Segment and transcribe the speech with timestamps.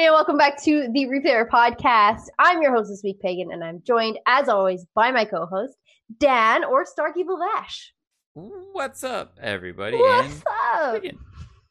[0.00, 2.22] Everybody, and welcome back to the Replayer Podcast.
[2.38, 5.74] I'm your host this week, Pagan, and I'm joined, as always, by my co host,
[6.18, 7.76] Dan or StarkEvilVash.
[8.72, 9.98] What's up, everybody?
[9.98, 10.42] What's
[10.96, 11.18] And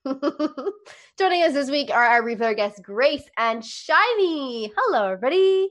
[0.06, 0.64] up?
[1.18, 4.70] Joining us this week are our Replayer guests, Grace and Shyami.
[4.78, 5.68] Hello, everybody.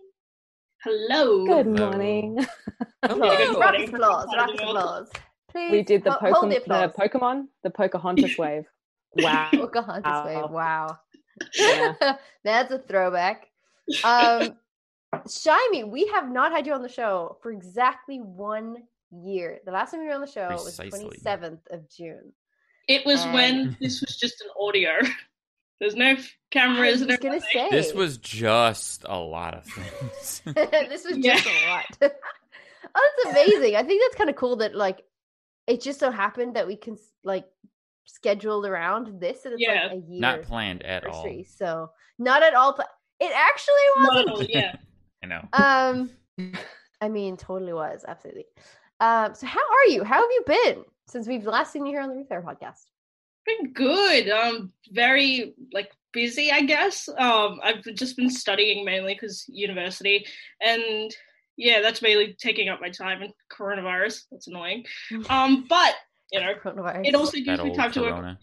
[0.83, 1.47] Hello.
[1.47, 1.91] Good Hello.
[1.91, 2.45] morning.
[3.06, 3.61] Hello.
[3.61, 5.09] Rock applause, rock applause.
[5.53, 7.09] Please we did the, ho- Pokemon, the the.
[7.09, 8.64] Pokemon, the Pocahontas wave.
[9.14, 9.48] Wow.
[9.53, 10.27] Pocahontas Wow.
[10.27, 10.51] wave.
[10.51, 10.97] Wow.
[11.55, 11.94] Yeah.
[12.44, 13.47] That's a throwback.
[14.05, 14.56] Um,
[15.27, 18.77] Shyami, we have not had you on the show for exactly one
[19.11, 19.58] year.
[19.64, 21.05] The last time you were on the show Precisely.
[21.05, 22.33] was 27th of June.
[22.89, 24.92] It was Um, when this was just an audio.
[25.80, 27.05] There's no f- I cameras.
[27.06, 30.42] was gonna say this was just a lot of things.
[30.55, 31.36] this was Yeah.
[31.36, 32.12] just a lot.
[32.95, 33.77] oh, that's amazing.
[33.77, 35.05] I think that's kind of cool that like
[35.68, 37.45] it just so happened that we can s- like
[38.08, 39.83] schedule around this and it's Yeah.
[39.85, 41.29] like a year Not planned at all.
[41.46, 42.73] So not at all.
[42.73, 42.85] Pla-
[43.20, 44.51] it actually wasn't.
[44.51, 44.77] Yeah.
[45.23, 45.48] I know.
[45.52, 46.11] Um,
[47.01, 48.47] I mean, totally was absolutely.
[49.01, 50.02] Um, so how are you?
[50.05, 52.83] How have you been since we've last seen you here on the Replayer podcast?
[53.47, 54.29] Been good.
[54.29, 57.08] Um, very like busy, I guess.
[57.08, 60.27] Um, I've just been studying mainly because university,
[60.61, 61.14] and
[61.57, 63.23] yeah, that's mainly taking up my time.
[63.23, 64.85] And coronavirus, that's annoying.
[65.30, 65.95] Um, but
[66.33, 67.06] you know, Coronavirus.
[67.06, 68.36] it also gives That me old time to work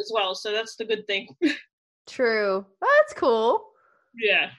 [0.00, 0.34] as well.
[0.34, 1.28] So that's the good thing.
[2.06, 2.64] True.
[2.82, 3.64] Oh, that's cool.
[4.14, 4.50] yeah.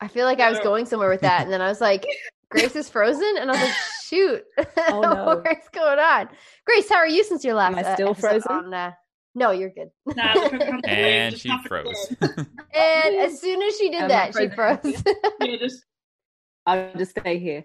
[0.00, 2.04] I feel like I was going somewhere with that, and then I was like,
[2.50, 4.44] "Grace is frozen," and I was like, "Shoot,
[4.88, 5.40] Oh, no.
[5.42, 6.28] what's going on?"
[6.66, 7.78] Grace, how are you since your last?
[7.78, 8.52] I uh, still episode frozen?
[8.52, 8.92] On, uh...
[9.34, 9.88] No, you're good.
[10.06, 12.14] Nah, the Pokemon wave And she froze.
[12.20, 15.02] and as soon as she did Am that, she froze.
[15.40, 15.84] Yeah, just
[16.66, 17.64] I'll just stay here.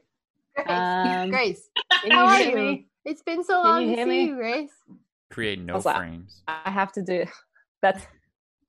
[0.55, 1.69] Grace, Um, Grace,
[2.03, 2.55] Can how you are hear you?
[2.71, 2.87] me?
[3.05, 4.23] It's been so Can long to see me?
[4.25, 4.71] you, Grace.
[5.31, 6.43] Create no was like- frames.
[6.47, 7.25] I have to do
[7.81, 8.05] that's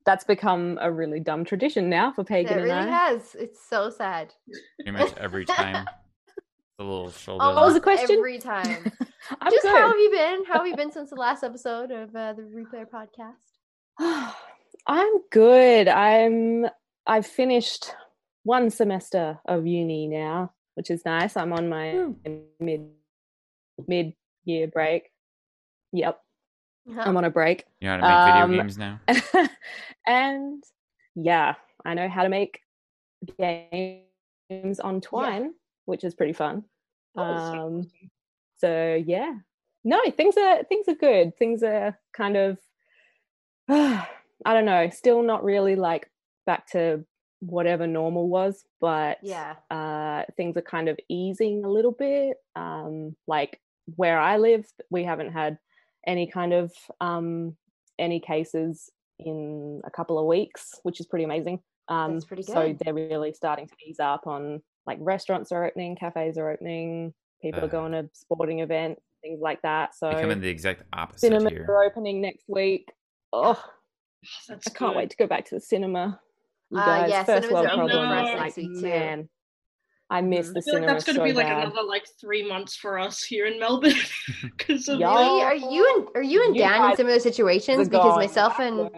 [0.05, 2.45] that's become a really dumb tradition now for Pagan.
[2.45, 2.97] It Pagan really and I.
[3.09, 3.35] has.
[3.35, 4.33] It's so sad.
[4.79, 5.85] Pretty much every time.
[6.77, 7.45] The little shoulder.
[7.45, 8.17] Oh, what was the question?
[8.17, 8.91] Every time.
[9.41, 9.71] I'm Just good.
[9.77, 10.43] how have you been?
[10.45, 13.35] How have you been since the last episode of uh, the Replayer podcast?
[14.87, 15.87] I'm good.
[15.87, 16.65] I'm
[17.05, 17.93] I've finished
[18.43, 21.35] one semester of uni now, which is nice.
[21.37, 22.15] I'm on my Woo.
[22.59, 22.89] mid
[23.87, 24.13] mid
[24.45, 25.09] year break.
[25.93, 26.19] Yep,
[26.93, 27.03] Huh.
[27.05, 27.65] I'm on a break.
[27.79, 28.99] You know how to make video Um, games now?
[30.07, 30.63] and
[31.15, 32.59] yeah, I know how to make
[33.39, 35.53] games on Twine,
[35.85, 36.65] which is pretty fun.
[37.15, 37.89] Um,
[38.57, 39.33] so yeah,
[39.83, 41.37] no, things are things are good.
[41.37, 42.57] Things are kind of,
[43.69, 44.05] I
[44.45, 46.09] don't know, still not really like
[46.45, 47.05] back to
[47.47, 49.55] whatever normal was, but Yeah.
[49.69, 52.37] uh, things are kind of easing a little bit.
[52.55, 53.59] Um, like
[53.95, 55.57] where I live, we haven't had
[56.07, 56.71] any kind of
[57.01, 57.55] um,
[57.99, 58.89] any cases
[59.19, 61.61] in a couple of weeks, which is pretty amazing.
[61.89, 65.95] Um, That's pretty So they're really starting to ease up on like restaurants are opening,
[65.95, 67.65] cafes are opening, people Uh.
[67.65, 69.95] are going to sporting events, things like that.
[69.95, 71.65] So They come in the exact opposite cinemas here.
[71.69, 72.91] are opening next week.
[73.31, 73.61] Oh,
[74.47, 74.97] That's I can't good.
[74.97, 76.19] wait to go back to the cinema.
[76.73, 77.89] You Uh, guys, yeah, first world problem.
[77.89, 78.81] for Like, next week, too.
[78.81, 79.29] man,
[80.09, 80.53] I miss Mhm.
[80.53, 81.65] the I feel like that's going to so be like bad.
[81.67, 83.93] another like three months for us here in Melbourne
[84.41, 87.87] because of Y'all- are you and are you and You Dan in similar situations?
[87.89, 88.89] Because myself and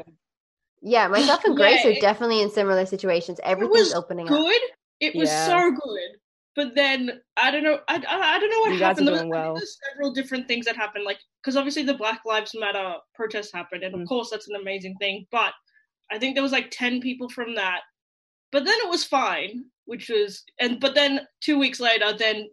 [0.82, 3.40] yeah, myself and Grace Yeah, are definitely in similar situations.
[3.44, 4.38] Everything's was opening up.
[4.38, 4.62] good.
[5.02, 5.46] It was Yeah.
[5.48, 6.10] so good,
[6.56, 7.80] but then I don't know.
[7.90, 9.08] I, I, I don't know what You happened.
[9.08, 9.54] There was- doing I think well.
[9.56, 13.84] There's several different things that happened, like because obviously the Black Lives Matter protest happened,
[13.84, 14.08] and of Mm.
[14.08, 15.28] course that's an amazing thing.
[15.32, 15.54] But
[16.12, 17.82] I think there was like ten people from that,
[18.52, 22.50] but then it was fine, which was and but then two weeks later, then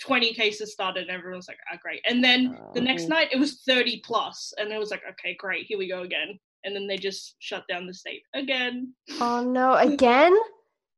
[0.00, 2.00] 20 cases started and everyone was like, ah, great.
[2.08, 3.08] And then the next Oh.
[3.08, 6.38] night it was 30 plus, and it was like, okay, great, here we go again.
[6.64, 8.94] And then they just shut down the state again.
[9.20, 10.36] Oh no, again?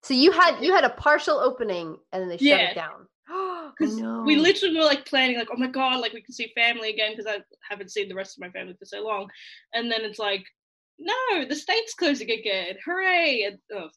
[0.02, 2.70] So you had you had a partial opening and then they shut Yeah.
[2.70, 3.06] it down.
[3.76, 4.22] Because no.
[4.26, 7.12] we literally were like planning, like, oh my god, like we can see family again
[7.16, 9.28] because I haven't seen the rest of my family for so long.
[9.74, 10.44] And then it's like,
[10.98, 12.76] no, the state's closing again.
[12.84, 13.44] Hooray!
[13.44, 13.90] And, ugh.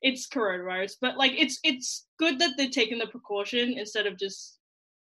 [0.00, 4.58] It's coronavirus, but like it's it's good that they're taking the precaution instead of just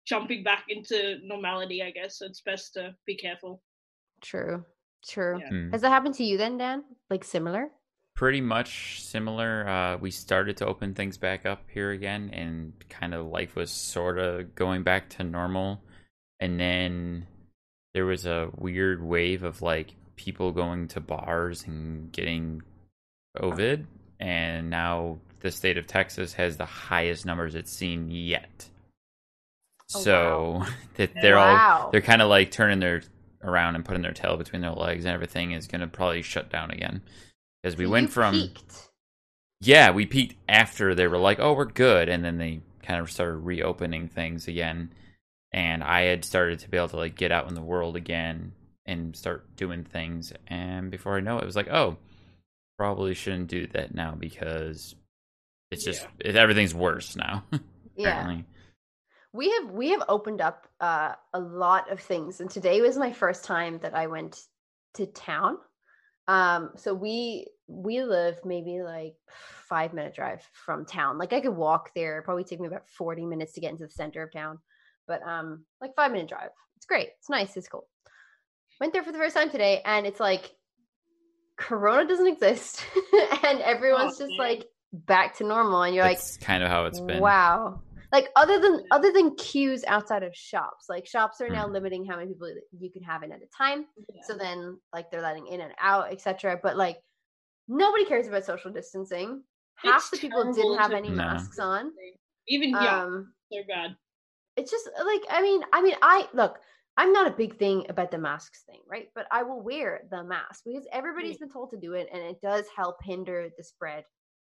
[0.07, 1.83] jumping back into normality.
[1.83, 3.63] I guess so it's best to be careful.
[4.23, 4.65] True.
[5.07, 5.39] True.
[5.41, 5.49] Yeah.
[5.49, 5.71] Hmm.
[5.73, 6.85] Has that happened to you then, Dan?
[7.11, 7.69] Like similar?
[8.17, 9.69] Pretty much similar.
[9.69, 13.71] Uh, we started to open things back up here again, and kind of life was
[13.71, 15.83] sort of going back to normal.
[16.39, 17.27] And then
[17.95, 22.63] there was a weird wave of like people going to bars and getting
[23.39, 23.87] COVID.
[24.21, 28.69] And now the state of Texas has the highest numbers it's seen yet.
[29.95, 30.67] Oh, so wow.
[30.97, 33.03] that they're all they're kind of like turning their
[33.43, 36.51] around and putting their tail between their legs and everything is going to probably shut
[36.51, 37.03] down again
[37.63, 38.91] because we So went from peaked.
[39.61, 43.11] yeah we peaked after they were like oh we're good and then they kind of
[43.11, 44.93] started reopening things again
[45.53, 48.53] and i had started to be able to like get out in the world again
[48.87, 51.97] and start doing things and before i know it it was like oh
[52.79, 54.95] probably shouldn't do that now because
[55.71, 57.45] it's just it, everything's worse now
[58.01, 58.41] Yeah.
[59.33, 63.13] We have we have opened up uh, a lot of things, and today was my
[63.13, 64.41] first time that I went
[64.95, 65.59] to town.
[66.27, 69.15] Um, so we we live maybe like
[69.69, 71.17] five minute drive from town.
[71.17, 72.15] Like I could walk there.
[72.15, 74.59] It'd probably take me about forty minutes to get into the center of town,
[75.07, 76.51] but um, like five minute drive.
[76.77, 77.11] It's great.
[77.19, 77.57] It's nice.
[77.57, 77.87] It's cool.
[78.81, 80.53] Went there for the first time today, and it's like
[81.59, 82.83] Corona doesn't exist,
[83.45, 87.01] and everyone's just like back to normal, and you're like, that's kind of how it's
[87.01, 87.83] been Wow.
[88.11, 91.73] Like other than other than queues outside of shops, like shops are now Mm.
[91.73, 93.85] limiting how many people you can have in at a time.
[94.09, 94.23] Yeah.
[94.27, 96.59] So then like they're letting in and out, etc.
[96.61, 96.97] But like
[97.69, 99.45] nobody cares about social distancing.
[99.77, 101.17] Half It's the people didn't have any No.
[101.19, 101.93] masks on.
[102.49, 103.95] Even yeah, Um so bad.
[104.57, 106.59] it's just like I mean, I mean, I look,
[107.01, 109.09] I'm not a big thing about the masks thing, right?
[109.15, 112.43] But I will wear the mask because everybody's been told to do it and it
[112.43, 114.05] does help hinder the spread.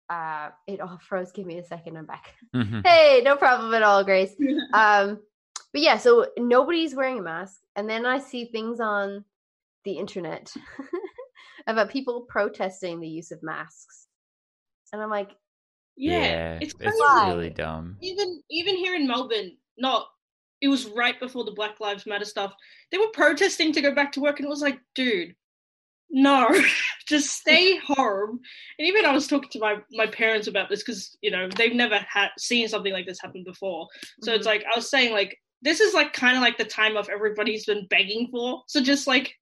[0.08, 1.32] Uh it all froze.
[1.32, 2.36] Give me a second, I'm back.
[2.54, 2.86] Mhm.
[2.86, 4.36] hey, no problem at all, Grace.
[4.74, 5.20] Um,
[5.72, 9.26] but yeah, so nobody's wearing a mask, and then I see things on
[9.86, 10.54] the internet
[11.66, 14.06] about people protesting the use of masks,
[14.92, 15.32] and I'm like,
[15.98, 17.30] yeah, it's, it's crazy.
[17.32, 17.98] really dumb.
[18.02, 20.06] even even here in Melbourne, not
[20.64, 22.54] it was right before the Black Lives Matter stuff.
[22.92, 25.36] They were protesting to go back to work, and it was like, dude,
[26.10, 26.48] no,
[27.08, 28.40] just stay home.
[28.80, 31.76] And even I was talking to my my parents about this because you know they've
[31.76, 33.88] never had seen something like this happen before.
[34.22, 34.52] So it's Mhm.
[34.52, 37.66] like I was saying, like this is like kind of like the time of everybody's
[37.66, 38.64] been begging for.
[38.68, 39.34] So just like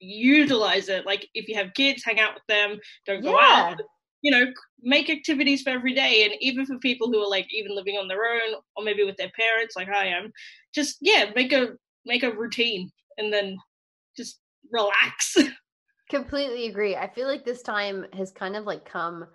[0.00, 1.06] utilize it.
[1.06, 2.78] Like if you have kids, hang out with them.
[3.06, 3.70] Don't go Yeah.
[3.70, 3.80] out
[4.24, 4.46] you know,
[4.80, 6.24] make activities for every day.
[6.24, 9.18] And even for people who are like even living on their own or maybe with
[9.18, 10.32] their parents, like I am,
[10.74, 11.72] just yeah, make a
[12.06, 13.58] make a routine and then
[14.16, 14.40] just
[14.72, 15.36] relax.
[16.10, 16.96] completely agree.
[16.96, 19.26] I feel like this time has kind of like come.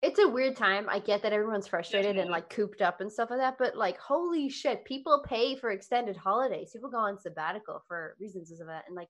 [0.00, 0.86] It's a weird time.
[0.88, 3.98] I get that everyone's frustrated and like cooped up and stuff like that, but like,
[3.98, 6.70] holy shit, people pay for extended holidays.
[6.72, 9.08] People go on sabbatical for reasons of that, and like,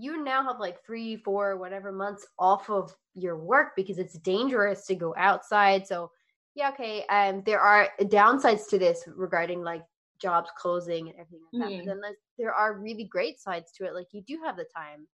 [0.00, 4.86] you now have like three, four, whatever months off of your work because it's dangerous
[4.86, 5.84] to go outside.
[5.86, 6.10] So,
[6.54, 7.04] yeah, okay.
[7.08, 9.82] Um, there are downsides to this regarding like
[10.22, 11.70] jobs closing and everything like that.
[11.74, 11.78] Mhm.
[11.80, 13.94] But then there's- there are really great sides to it.
[13.94, 15.08] Like, you do have the time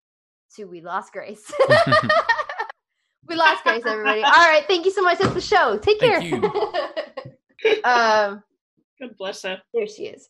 [0.56, 1.50] to we lost Grace.
[3.28, 4.22] we lost Grace, everybody.
[4.22, 5.18] All right, thank you so much.
[5.18, 5.78] That's the show.
[5.78, 6.20] Take care.
[6.20, 6.44] Thank
[7.86, 8.42] um,
[9.00, 9.60] God bless her.
[9.72, 10.28] there she is.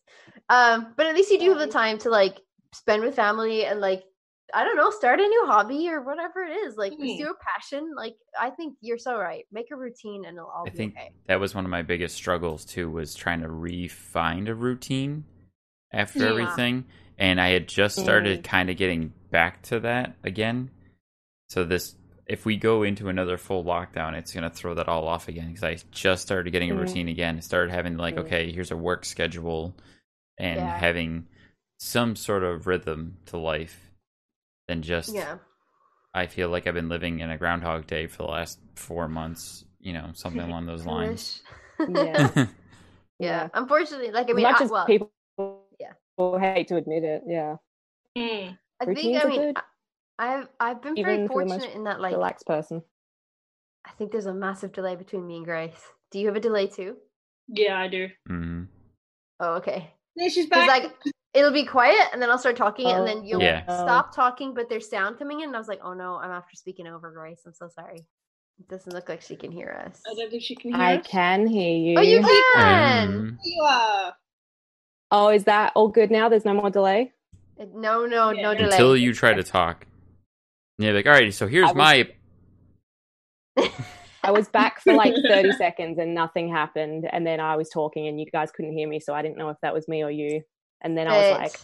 [0.51, 2.39] Um, but at least you do have the time to like
[2.75, 4.05] spend with family and like
[4.55, 6.77] I don't know, start a new hobby or whatever it is.
[6.77, 7.93] Like pursue a passion.
[7.97, 9.45] Like I think you're so right.
[9.51, 11.13] Make a routine and it'll all I be think okay.
[11.27, 15.25] that was one of my biggest struggles too was trying to re-find a routine
[15.93, 16.31] after Yeah.
[16.31, 16.85] everything
[17.19, 18.45] and i had just started Mm.
[18.45, 20.71] kind of getting back to that again
[21.51, 21.95] so this
[22.27, 25.49] if we go into another full lockdown it's going to throw that all off again
[25.49, 26.81] because i just started getting a Mhm.
[26.81, 28.21] routine again started having like Mm.
[28.21, 29.75] okay here's a work schedule
[30.39, 30.79] and Yeah.
[30.79, 31.27] having
[31.79, 33.92] some sort of rhythm to life
[34.69, 35.39] than just Yeah.
[36.15, 39.65] i feel like i've been living in a groundhog day for the last four months
[39.83, 41.43] you know something along those lines.
[41.89, 42.31] Yeah.
[43.19, 43.49] yeah.
[43.53, 45.11] Unfortunately, like I mean, as much I, as well, people
[45.81, 45.93] yeah.
[46.39, 47.57] hate to admit it, yeah.
[48.17, 48.57] Mm.
[48.81, 49.57] I think I are mean good.
[49.57, 49.63] I,
[50.19, 52.83] I've I've been very Even for the most fortunate in that like Relaxed person.
[53.85, 55.83] I think there's a massive delay between me and Grace.
[56.13, 56.97] Do you have a delay too?
[57.49, 58.09] Yeah, I do.
[58.29, 58.63] hmm
[59.41, 59.91] Oh, okay.
[60.15, 60.69] Yeah, she's back.
[60.69, 60.93] like
[61.35, 63.65] it'll be quiet and then I'll start talking and then you'll Yeah.
[63.65, 66.55] stop talking, but there's sound coming in, and I was like, oh no, I'm after
[66.57, 67.43] speaking over Grace.
[67.47, 68.07] I'm so sorry.
[68.59, 70.01] It doesn't look like she can hear us.
[70.09, 71.07] I don't think she can hear I us.
[71.07, 71.99] can hear you.
[71.99, 73.09] Oh, you can.
[73.09, 74.15] Um, You are.
[75.11, 76.29] Oh, is that all good now?
[76.29, 77.13] There's no more delay?
[77.61, 78.71] Uh, No, no, no delay.
[78.71, 79.87] until you try to talk.
[80.79, 82.09] And you're like, all right, so here's was- my.
[84.25, 87.09] I was back for like 30 seconds and nothing happened.
[87.11, 89.01] And then I was talking and you guys couldn't hear me.
[89.01, 90.43] So I didn't know if that was me or you.
[90.83, 91.61] And then I was like,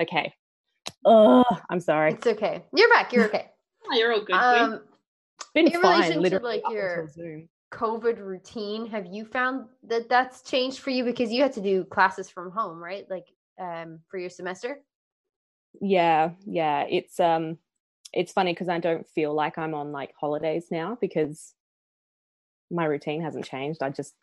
[0.00, 0.34] okay.
[1.04, 2.12] Oh, I'm sorry.
[2.12, 2.64] it's okay.
[2.74, 3.12] You're back.
[3.12, 3.46] You're okay.
[3.92, 4.36] Oh, you're all good.
[4.38, 4.62] Queen.
[4.62, 4.80] Um,
[5.40, 5.82] It's been in fine.
[5.82, 7.10] relation to, literally like, your-
[7.72, 11.84] COVID routine, have you found that that's changed for you because you had to do
[11.84, 13.08] classes from home, right?
[13.08, 13.26] Like
[13.60, 14.80] um for your semester?
[15.80, 16.84] Yeah, yeah.
[16.88, 17.58] It's um
[18.12, 21.54] it's funny because I don't feel like I'm on like holidays now because
[22.70, 23.82] my routine hasn't changed.
[23.82, 24.14] I just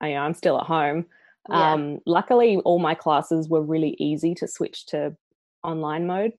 [0.00, 1.06] I I'm still at home.
[1.48, 1.72] Yeah.
[1.72, 5.16] Um luckily all my classes were really easy to switch to
[5.62, 6.32] online mode.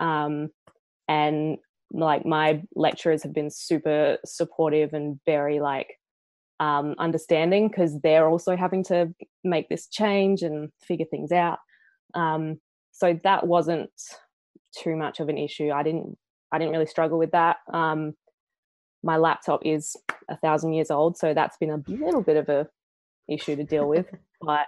[0.00, 0.48] Um
[1.08, 1.58] and
[1.92, 5.94] like my lecturers have been super supportive and very like
[6.60, 11.58] um understanding because they're also having to make this change and figure things out.
[12.14, 12.60] Um
[12.92, 13.90] so that wasn't
[14.76, 15.70] too much of an issue.
[15.70, 16.18] I didn't
[16.52, 17.56] I didn't really struggle with that.
[17.72, 18.14] Um,
[19.02, 19.96] my laptop is
[20.28, 22.66] a thousand years old, so that's been a little bit of a
[23.28, 24.06] issue to deal with.
[24.40, 24.66] But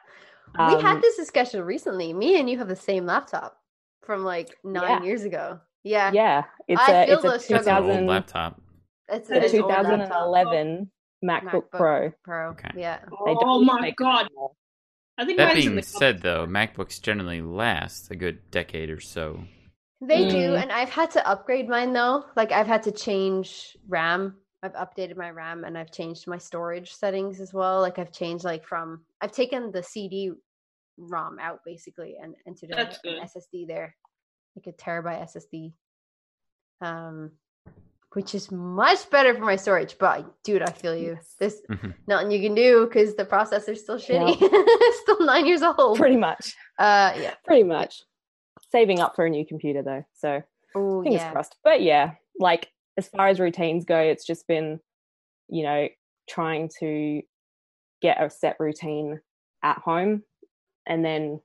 [0.58, 2.12] we had um, this discussion recently.
[2.12, 3.56] Me and you have the same laptop
[4.02, 5.02] from like nine Yeah.
[5.04, 5.60] years ago.
[5.84, 6.10] Yeah.
[6.12, 7.74] yeah, it's I a feel it's a the It's an struggle.
[7.76, 8.60] old 2000, laptop.
[9.08, 9.90] It's, a it's an old laptop.
[10.08, 10.90] 2011
[11.24, 12.12] MacBook, MacBook Pro.
[12.24, 12.48] Pro.
[12.50, 12.70] Okay.
[12.76, 12.98] Yeah.
[13.04, 14.26] They oh don't my god.
[14.26, 14.52] anymore.
[15.18, 19.00] I think That mine's in being said, though, MacBooks generally last a good decade or
[19.00, 19.44] so.
[20.02, 20.62] They do, Mm.
[20.62, 22.24] and I've had to upgrade mine though.
[22.36, 24.36] Like I've had to change RAM.
[24.62, 27.80] I've updated my RAM and I've changed my storage settings as well.
[27.80, 30.32] Like I've changed like from I've taken the CD
[30.98, 33.26] ROM out basically and entered a, an.
[33.26, 33.94] SSD there,
[34.56, 35.72] like a terabyte SSD,
[36.82, 37.30] um,
[38.12, 39.96] which is much better for my storage.
[39.98, 41.12] But dude, I feel you.
[41.14, 41.34] Yes.
[41.38, 41.94] There's Mhm.
[42.06, 44.36] nothing you can do because the processor's still shitty.
[44.40, 45.96] it's still nine years old.
[45.98, 47.34] Pretty much, Uh, yeah.
[47.46, 48.02] pretty much.
[48.72, 50.42] Saving up for a new computer though, so
[50.74, 51.32] Oh fingers yeah.
[51.32, 51.56] crossed.
[51.64, 54.80] But yeah, like as far as routines go, it's just been,
[55.48, 55.88] you know,
[56.28, 57.22] trying to
[58.02, 59.20] get a set routine
[59.62, 60.22] at home
[60.86, 61.40] and then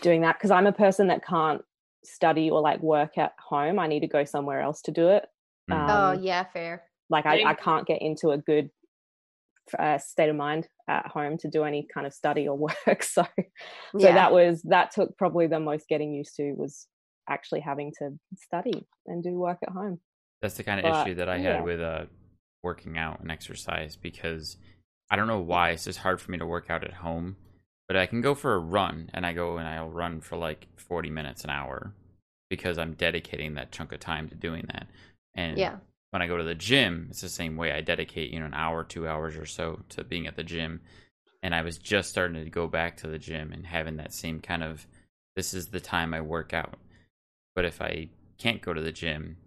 [0.00, 1.62] doing that because I'm a person that can't
[2.04, 3.78] study or like work at home.
[3.78, 5.26] I need to go somewhere else to do it.
[5.70, 5.88] Mm.
[5.88, 6.82] Oh Um, yeah, fair.
[7.10, 8.70] Like I, I can't get into a good
[9.78, 13.02] uh, state of mind at home to do any kind of study or work.
[13.02, 13.46] So, so
[13.94, 14.14] yeah.
[14.14, 16.86] that was that took probably the most getting used to was
[17.28, 20.00] actually having to study and do work at home.
[20.44, 21.54] That's the kind of But, issue that I yeah.
[21.54, 22.04] had with uh,
[22.62, 24.58] working out and exercise because
[25.10, 27.36] I don't know why it's just hard for me to work out at home.
[27.88, 30.66] But I can go for a run and I go and I'll run for like
[30.76, 31.94] 40 minutes an hour
[32.50, 34.86] because I'm dedicating that chunk of time to doing that.
[35.34, 35.76] And yeah.
[36.10, 37.72] when I go to the gym, it's the same way.
[37.72, 40.82] I dedicate, you know, an hour, two hours or so to being at the gym.
[41.42, 44.40] And I was just starting to go back to the gym and having that same
[44.42, 44.86] kind of
[45.36, 46.76] this is the time I work out.
[47.54, 49.38] But if I can't go to the gym,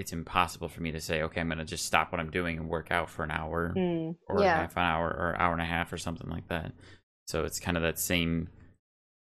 [0.00, 2.56] it's impossible for me to say, okay, I'm going to just stop what I'm doing
[2.58, 4.16] and work out for an hour Mm.
[4.28, 4.62] or Yeah.
[4.62, 6.72] half an hour or hour and a half or something like that.
[7.28, 8.48] So it's kind of that same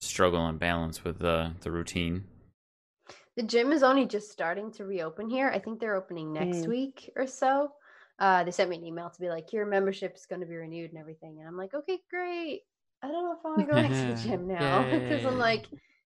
[0.01, 2.25] struggle and balance with the the routine.
[3.35, 5.49] The gym is only just starting to reopen here.
[5.49, 6.69] I think they're opening next Mm.
[6.69, 7.71] week or so.
[8.19, 10.55] Uh, they sent me an email to be like, your membership is going to be
[10.55, 11.37] renewed and everything.
[11.39, 12.61] And I'm like, okay, great.
[13.03, 15.37] I don't know if I want to go next to the gym now because I'm
[15.37, 15.67] like,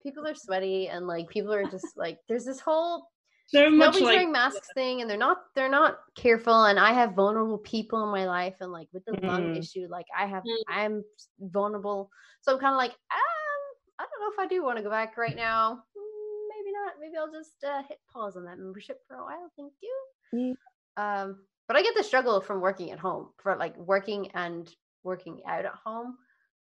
[0.02, 3.08] people are sweaty and like people are just like, there's this whole
[3.54, 6.94] So much nobody's like wearing masks thing and they're not they're not careful and i
[6.94, 9.58] have vulnerable people in my life and like with the lung Mm.
[9.58, 10.64] issue like i have Mm.
[10.70, 11.04] i'm
[11.40, 12.10] vulnerable.
[12.42, 13.62] So i'm kind of like um
[14.00, 15.84] i don't know if i do want to go back right now.
[15.98, 16.94] Mm, maybe not.
[17.02, 19.52] Maybe i'll just uh, hit pause on that membership for a while.
[19.58, 20.56] Thank you.
[20.98, 25.42] Um but i get the struggle from working at home for like working and working
[25.48, 26.18] out at home.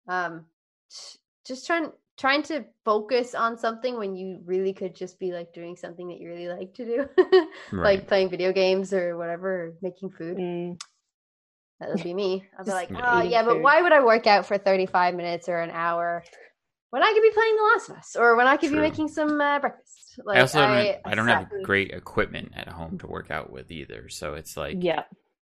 [0.07, 0.45] Um
[0.89, 5.51] j- just trying trying to focus on something when you really could just be like
[5.53, 7.09] doing something that you really like to do
[7.71, 7.97] Right.
[7.97, 10.79] like playing video games or whatever or making food Mm.
[11.79, 14.45] that would be me i'd be like oh yeah but why would i work out
[14.45, 16.23] for 35 minutes or an hour
[16.91, 18.77] when i could be playing the last of us or when i could True.
[18.77, 22.51] be making some uh, breakfast like I also don't, I, I don't have great equipment
[22.55, 24.09] at home to work out with either.
[24.09, 25.03] So it's like yeah.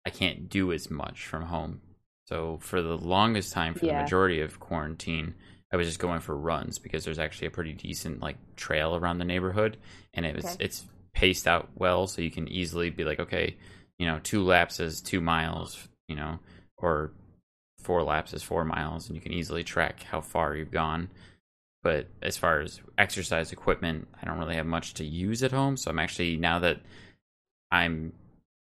[0.06, 1.80] I can't do as much from home.
[2.26, 5.34] So for the longest time, for the majority of quarantine,
[5.72, 9.18] I was just going for runs because there's actually a pretty decent like trail around
[9.18, 9.78] the neighborhood,
[10.14, 10.56] and it was Okay.
[10.60, 13.56] it's paced out well, so you can easily be like, okay,
[13.98, 16.38] you know, two laps is two miles, you know,
[16.76, 17.12] or
[17.78, 21.08] four laps is four miles, and you can easily track how far you've gone.
[21.82, 25.76] But as far as exercise equipment, I don't really have much to use at home.
[25.76, 26.80] So I'm actually now that
[27.72, 28.12] I'm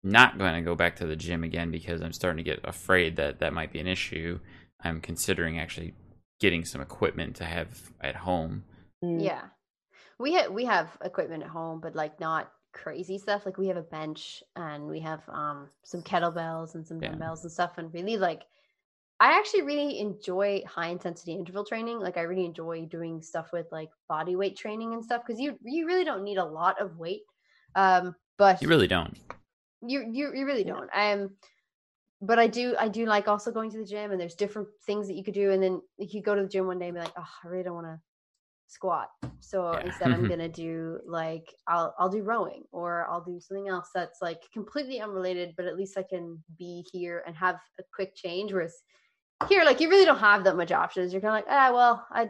[0.05, 3.17] not going to go back to the gym again because I'm starting to get afraid
[3.17, 4.39] that that might be an issue.
[4.81, 5.95] I'm considering actually
[6.41, 8.65] getting some equipment to have at home.
[9.05, 9.23] Mm.
[9.25, 9.43] Yeah.
[10.19, 13.47] We have we have equipment at home, but like not crazy stuff.
[13.47, 17.11] Like we have a bench and we have um some kettlebells and some Yeah.
[17.11, 17.79] dumbbells and stuff.
[17.79, 18.43] And really like
[19.21, 21.99] I actually really enjoy high intensity interval training.
[21.99, 25.59] Like I really enjoy doing stuff with like body weight training and stuff because you
[25.65, 27.23] you really don't need a lot of weight.
[27.75, 29.17] Um but You really don't.
[29.83, 30.89] you you you really don't.
[30.93, 31.31] I Um,
[32.21, 35.07] but I do I do like also going to the gym, and there's different things
[35.09, 36.95] that you could do, and then you could go to the gym one day and
[36.97, 38.01] be like, oh, I really don't want to
[38.67, 39.09] squat,
[39.41, 39.85] so Yeah.
[39.85, 44.21] instead I'm gonna do like I'll I'll do rowing or I'll do something else that's
[44.21, 48.53] like completely unrelated, but at least I can be here and have a quick change.
[48.53, 48.83] Whereas
[49.49, 51.13] here, like you really don't have that much options.
[51.13, 52.29] You're kind of like, ah, well, I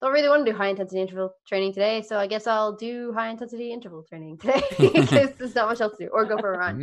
[0.00, 3.12] don't really want to do high intensity interval training today, so I guess I'll do
[3.12, 4.62] high intensity interval training today
[4.92, 6.80] because there's not much else to do, or go for a run.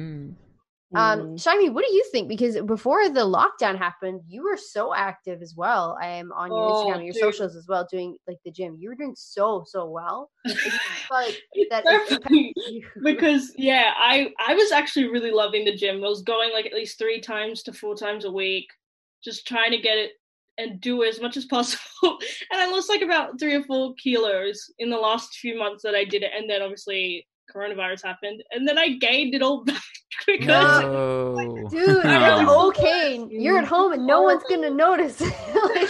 [0.95, 1.35] Um, Mm.
[1.35, 2.27] Shyami, what do you think?
[2.27, 5.97] Because before the lockdown happened, you were so active as well.
[6.01, 7.21] I am on your Oh, Instagram your dude.
[7.21, 8.77] socials as well, doing like the gym.
[8.79, 10.29] You were doing so so well.
[11.11, 12.87] Like, like that so it funny impacted you.
[13.03, 15.97] because yeah, I I was actually really loving the gym.
[16.03, 18.67] I was going like at least three times to four times a week,
[19.23, 20.11] just trying to get it
[20.57, 21.81] and do as much as possible.
[22.51, 25.95] and I lost like about three or four kilos in the last few months that
[25.95, 29.81] I did it, and then obviously coronavirus happened, and then I gained it all back
[30.27, 31.67] because No.
[31.69, 32.67] Dude, I it's know.
[32.69, 33.25] okay.
[33.29, 35.19] You're at home and no one's gonna notice.
[35.21, 35.89] Like-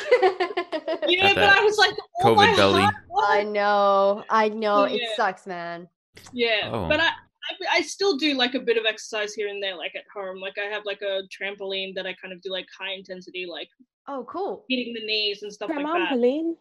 [1.08, 2.82] yeah, but I was like, oh my COVID belly.
[2.82, 2.94] God,
[3.30, 4.84] I know, I know.
[4.84, 5.88] It sucks, man.
[6.32, 6.88] Yeah, Oh.
[6.88, 9.94] but I, I I still do like a bit of exercise here and there, like
[9.96, 10.40] at home.
[10.40, 13.68] Like I have like a trampoline that I kind of do like high intensity, like
[14.08, 14.66] Oh, cool.
[14.70, 15.86] hitting the knees and stuff like that.
[16.14, 16.54] Trampoline.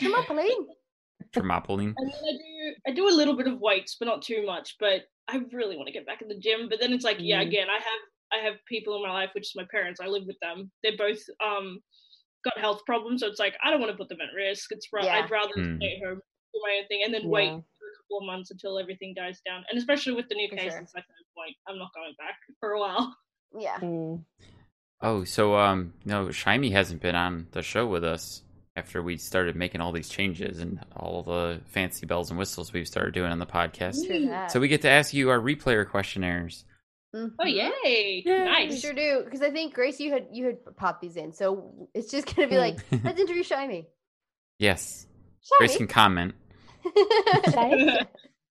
[0.00, 0.14] Come
[1.20, 1.94] on, Pauline.
[1.94, 1.94] Thermopoline.
[1.96, 4.76] And then I do I do a little bit of weights, but not too much.
[4.80, 6.68] But I really want to get back in the gym.
[6.68, 7.46] But then it's like, yeah, Mhm.
[7.48, 8.00] again, I have
[8.32, 10.00] I have people in my life, which is my parents.
[10.00, 10.70] I live with them.
[10.82, 11.80] They're both um
[12.44, 14.70] got health problems, so it's like I don't want to put them at risk.
[14.72, 15.16] It's ra- Yeah.
[15.22, 15.76] I'd rather Hmm.
[15.76, 16.20] stay at home,
[16.52, 19.40] do my own thing, and then wait for a couple of months until everything dies
[19.46, 19.64] down.
[19.70, 20.80] And especially with the new For case, sure.
[20.94, 21.56] like no point.
[21.66, 23.16] I'm not going back for a while.
[23.58, 23.78] Yeah.
[23.78, 24.24] Mm.
[25.00, 28.42] Oh, so um, no, Shyami hasn't been on the show with us
[28.76, 32.88] after we started making all these changes and all the fancy bells and whistles we've
[32.88, 34.04] started doing on the podcast.
[34.06, 34.30] True.
[34.48, 36.64] So we get to ask you our replayer questionnaires.
[37.14, 37.32] Mhm.
[37.38, 37.70] Oh yay!
[37.84, 38.22] Yay.
[38.26, 38.80] We Nice.
[38.80, 42.10] sure do because I think Grace, you had you had popped these in, so it's
[42.10, 43.86] just gonna be like, let's interview Shyami.
[44.58, 45.06] Yes,
[45.58, 46.34] Grace can comment.
[46.84, 48.04] Shyami?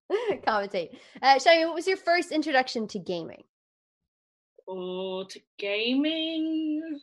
[0.47, 0.95] commentate.
[1.21, 3.43] Uh, Shyami, what was your first introduction to gaming?
[4.65, 7.01] Oh, to gaming.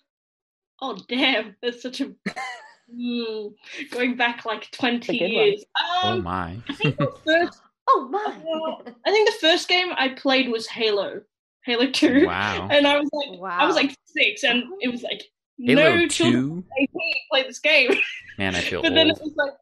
[0.80, 2.12] Oh damn, that's such a
[2.94, 3.54] Mm,
[3.90, 5.32] going back like twenty good one.
[5.32, 5.64] years.
[5.78, 6.56] Oh Um, my!
[6.68, 8.36] I think the first Oh my!
[8.44, 11.20] Well, I think the first game I played was Halo,
[11.64, 12.68] Halo Two, Wow.
[12.72, 15.22] and I was like, I was like six, and it was like
[15.58, 16.64] Halo no children Two.
[16.78, 16.88] 18
[17.30, 17.90] play this game.
[18.38, 19.52] Man, I feel but then it was like,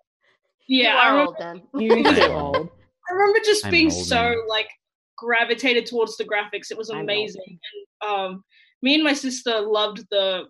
[0.66, 1.62] You yeah, I remember, old then.
[1.74, 2.68] You I old.
[3.10, 4.36] I remember just I'm being so man.
[4.48, 4.68] like
[5.16, 6.70] gravitated towards the graphics.
[6.70, 7.58] It was amazing,
[8.02, 8.44] and um,
[8.82, 10.44] me and my sister loved the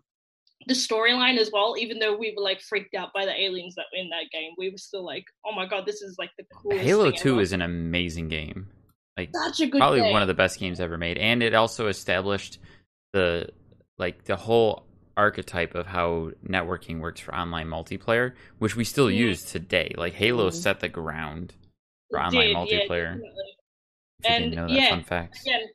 [0.68, 1.74] the storyline as well.
[1.78, 4.52] Even though we were like freaked out by the aliens that were in that game,
[4.56, 6.82] we were still like, oh my god, this is like the coolest.
[6.84, 7.40] Halo Two ever.
[7.40, 8.68] is an amazing game.
[9.16, 10.12] Like such a good probably game.
[10.12, 12.58] one of the best games ever made, and it also established
[13.12, 13.48] the
[13.98, 14.84] like the whole
[15.16, 19.16] archetype of how networking works for online multiplayer, which we still Mhm.
[19.16, 19.92] use today.
[19.96, 20.54] Like Halo Mhm.
[20.54, 21.54] set the ground
[22.10, 23.16] for It online did, multiplayer.
[23.18, 23.32] you
[24.24, 25.40] And, didn't know that yeah, fun fact.
[25.42, 25.66] again,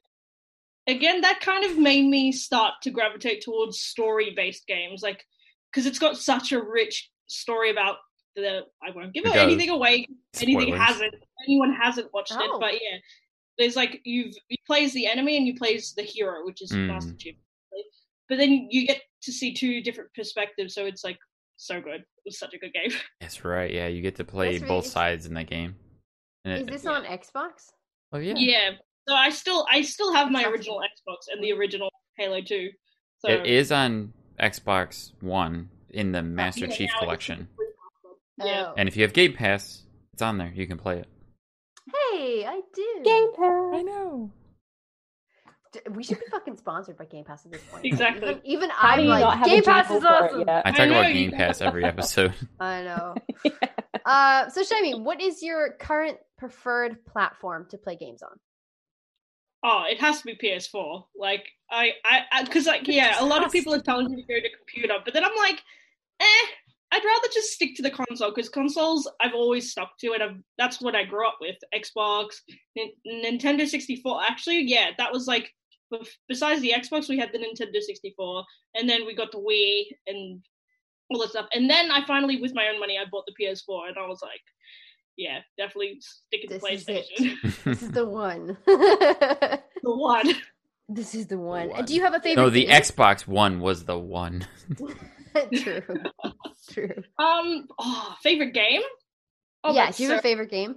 [0.88, 5.24] again, that kind of made me start to gravitate towards story-based games, like
[5.72, 7.98] because it's got such a rich story about
[8.36, 8.62] the.
[8.86, 10.06] I won't give It anything away.
[10.42, 10.82] Anything Spoilers.
[10.82, 11.16] hasn't.
[11.48, 12.56] Anyone hasn't watched Oh.
[12.56, 12.98] it, but yeah,
[13.58, 16.62] there's like you've you play as the enemy and you play as the hero, which
[16.62, 16.88] is Mm.
[16.88, 17.36] Master Chief.
[18.30, 21.18] But then you get to see two different perspectives, so it's like
[21.58, 22.02] so good.
[22.02, 22.92] It was such a good game.
[23.22, 23.70] That's right.
[23.72, 25.76] Yeah, you get to play really- both sides in that game.
[26.46, 27.70] And Is it- this on Xbox?
[28.14, 28.34] oh yeah.
[28.38, 28.70] Yeah.
[29.08, 32.70] So I still I still have my original Xbox and the original Halo 2.
[33.20, 37.48] So It is on Xbox One in the Master yeah, Chief now collection.
[38.38, 38.68] Yeah.
[38.68, 38.74] Oh.
[38.78, 40.52] And if you have Game Pass, it's on there.
[40.54, 41.08] You can play it.
[41.86, 43.02] Hey, I do.
[43.04, 43.74] Game Pass.
[43.76, 44.32] I know.
[45.92, 47.84] We should be fucking sponsored by Game Pass at this point.
[47.86, 48.30] Exactly.
[48.30, 50.40] Even, even I'm like, Game Pass is awesome.
[50.42, 50.50] yet?
[50.50, 52.34] I I talk know, about Game Pass every episode.
[52.60, 53.16] I know.
[54.06, 58.38] Uh, so Shyami, what is your current preferred platform to play games on?
[59.64, 61.04] Oh, it has to be PS4.
[61.16, 64.40] Like I, I, because like yeah, a lot of people are telling me to go
[64.40, 65.62] to computer, but then I'm like,
[66.20, 66.46] eh,
[66.92, 70.38] I'd rather just stick to the console because consoles I've always stuck to, and I've,
[70.58, 71.56] that's what I grew up with.
[71.74, 72.36] Xbox,
[72.78, 74.22] N- Nintendo 64.
[74.24, 75.52] Actually, yeah, that was like
[76.28, 78.44] besides the Xbox, we had the Nintendo 64,
[78.76, 80.44] and then we got the Wii and
[81.10, 81.48] all that stuff.
[81.54, 84.22] And then I finally, with my own money, I bought the PS4, and I was
[84.22, 84.42] like,
[85.18, 87.64] yeah, definitely sticking to This is PlayStation.
[87.64, 88.58] This is the one.
[88.66, 90.34] the one.
[90.90, 91.70] this is the one.
[91.70, 91.80] one.
[91.80, 92.42] And do you have a favorite?
[92.44, 92.82] no, the game?
[92.82, 94.48] Xbox One was the one.
[95.56, 95.82] True.
[96.72, 97.04] True.
[97.18, 98.82] Um, oh, favorite game?
[99.64, 99.92] Oh, yeah.
[99.92, 100.76] Do you have so- a favorite game?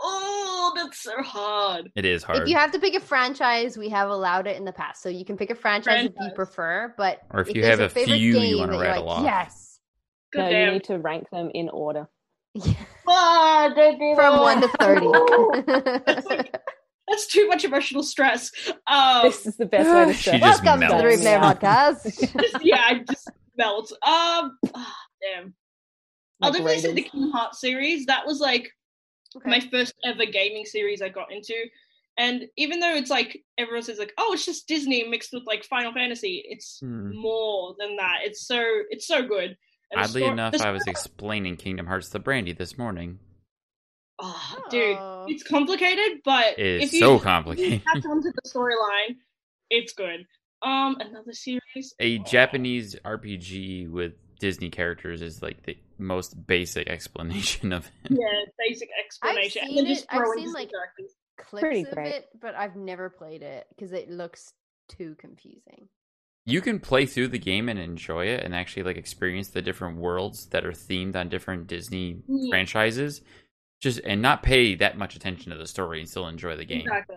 [0.00, 1.90] Oh, that's so hard.
[1.96, 2.42] It is hard.
[2.42, 5.08] If you have to pick a franchise, we have allowed it in the past, so
[5.08, 6.94] you can pick a franchise, if you prefer.
[6.96, 9.24] But Or if you have a favorite few you wanna that you're rattle like, off.
[9.24, 9.80] yes,
[10.32, 12.08] Good no, you need to rank them in order.
[13.08, 14.42] Ah, don't do from that.
[14.42, 16.48] one to thirty.
[17.08, 18.50] That's too much emotional stress.
[18.86, 20.40] Um, This is the best way to She start.
[20.42, 21.22] just Welcome to the melts.
[21.22, 21.54] Replay Yeah.
[21.54, 22.42] Podcast.
[22.42, 23.90] just, yeah, I just melt.
[24.02, 25.54] Um, ah, damn.
[26.42, 27.10] I'll Like definitely say the Raiders.
[27.10, 28.06] Kingdom Hearts series.
[28.06, 28.70] That was like
[29.36, 29.48] Okay.
[29.50, 31.54] my first ever gaming series I got into.
[32.18, 35.64] And even though it's like everyone says like, oh, it's just Disney mixed with like
[35.64, 37.12] Final Fantasy, it's Hmm.
[37.14, 38.18] more than that.
[38.24, 39.56] It's so it's so good.
[39.90, 43.18] And Oddly sto- enough, the I was explaining Kingdom Hearts to Brandy this morning.
[44.18, 44.98] oh, dude,
[45.32, 47.72] it's complicated, but It is if you so if complicated.
[47.74, 49.16] you catch on to the storyline,
[49.70, 50.26] it's good.
[50.62, 51.94] Um, another series.
[52.00, 52.22] A Oh.
[52.24, 58.10] Japanese RPG with Disney characters is like the most basic explanation of it.
[58.10, 58.26] Yeah,
[58.58, 59.62] basic explanation.
[59.68, 61.14] and then seen just it- I've seen, like, characters.
[61.38, 62.14] Clips Pretty of great.
[62.14, 64.52] it, but I've never played it because it looks
[64.88, 65.88] too confusing.
[66.48, 69.98] You can play through the game and enjoy it and actually like experience the different
[69.98, 72.48] worlds that are themed on different Disney Yeah.
[72.50, 73.20] franchises.
[73.80, 76.80] Just and not pay that much attention to the story and still enjoy the game.
[76.80, 77.16] Exactly.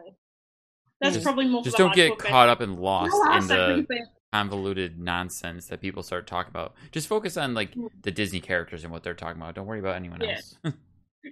[1.00, 1.64] That's Just- probably more.
[1.64, 3.16] Just for don't get hardcore caught up and lost
[3.50, 6.76] No, in the convoluted nonsense that people start talking about.
[6.92, 7.90] Just focus on like Mm.
[8.04, 9.56] the Disney characters and what they're talking about.
[9.56, 10.36] Don't worry about anyone Yeah.
[10.36, 10.56] else.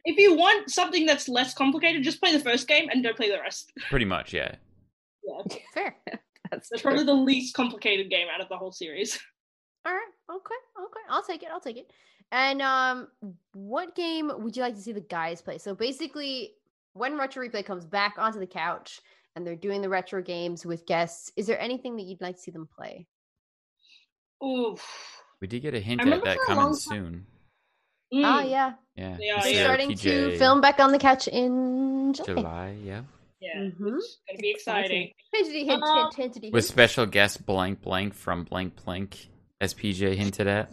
[0.06, 3.30] If you want something that's less complicated, just play the first game and don't play
[3.32, 3.72] the rest.
[3.90, 4.56] Pretty much, yeah.
[5.24, 5.58] Yeah.
[5.74, 5.96] Fair.
[6.52, 6.92] That's That's true.
[6.92, 9.20] probably the least complicated game out of the whole series.
[9.86, 10.12] All right.
[10.30, 10.56] Okay.
[10.86, 11.00] Okay.
[11.10, 11.50] I'll take it.
[11.52, 11.92] I'll take it.
[12.32, 13.08] And um,
[13.54, 15.58] what game would you like to see the guys play?
[15.58, 16.52] So basically,
[16.94, 19.00] when Retro Replay comes back onto the couch
[19.36, 22.42] and they're doing the retro games with guests, is there anything that you'd like to
[22.42, 23.08] see them play?
[24.44, 24.86] Oof.
[25.42, 27.26] We did get a hint I at that coming long time- soon.
[28.12, 29.18] Oh Mm, yeah, Yeah.
[29.20, 29.64] Yeah, It's, they're yeah.
[29.64, 32.34] starting to film back on the couch in July.
[32.34, 33.02] July, yeah.
[33.41, 33.97] Yeah, Mhm.
[33.97, 35.13] it's gonna be exciting.
[35.34, 39.30] Hintity hint, Uh, hint, hintity With special guest blank blank from blank blank,
[39.62, 40.71] as PJ hinted at.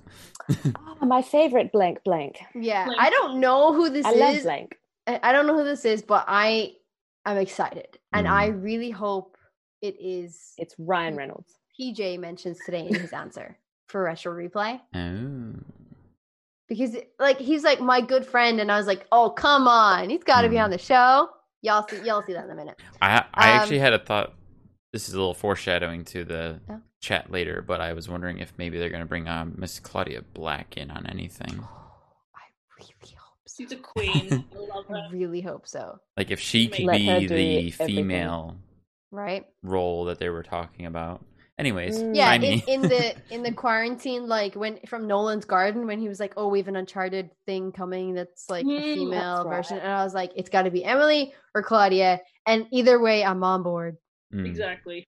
[0.76, 2.40] Ah, my favorite blank blank.
[2.55, 3.00] Yeah, Blank.
[3.00, 4.42] I don't know who this I love is.
[4.44, 4.76] blank.
[5.07, 6.74] I I don't know who this is, but I
[7.24, 8.31] I'm excited, and Mm.
[8.33, 9.37] I really hope
[9.83, 10.55] it is.
[10.59, 11.59] It's Ryan Reynolds.
[11.79, 15.55] PJ mentions today in his answer for retro replay Oh.
[16.68, 20.24] because like he's like my good friend, and I was like, oh come on, he's
[20.24, 20.62] got to be Hmm.
[20.64, 21.29] on the show.
[21.66, 22.79] Y'all see, y'all see that in a minute.
[23.02, 24.35] I I Um, actually had a thought.
[24.92, 26.81] This is a little foreshadowing to the Oh.
[27.02, 30.22] chat later, but I was wondering if maybe they're going to bring um, Miss Claudia
[30.33, 31.66] Black in on anything.
[32.37, 32.44] I
[32.79, 33.62] really hope so.
[33.64, 34.44] She's a queen.
[34.55, 35.09] I love I her.
[35.11, 35.98] really hope so.
[36.16, 37.87] Like if she could Let be do the everything.
[37.87, 38.57] female
[39.11, 39.44] Right?
[39.64, 41.24] role that they were talking about.
[41.59, 42.14] Anyways, Mm.
[42.14, 46.21] Yeah, in, in the in the quarantine, like when from Nolan's Garden, when he was
[46.21, 49.57] like, "Oh, we have an Uncharted thing coming that's like Mm, a that's female right.
[49.57, 53.25] version," and I was like, "It's got to be Emily or Claudia," and either way,
[53.25, 53.97] I'm on board.
[54.35, 54.47] Mm.
[54.47, 55.07] Exactly.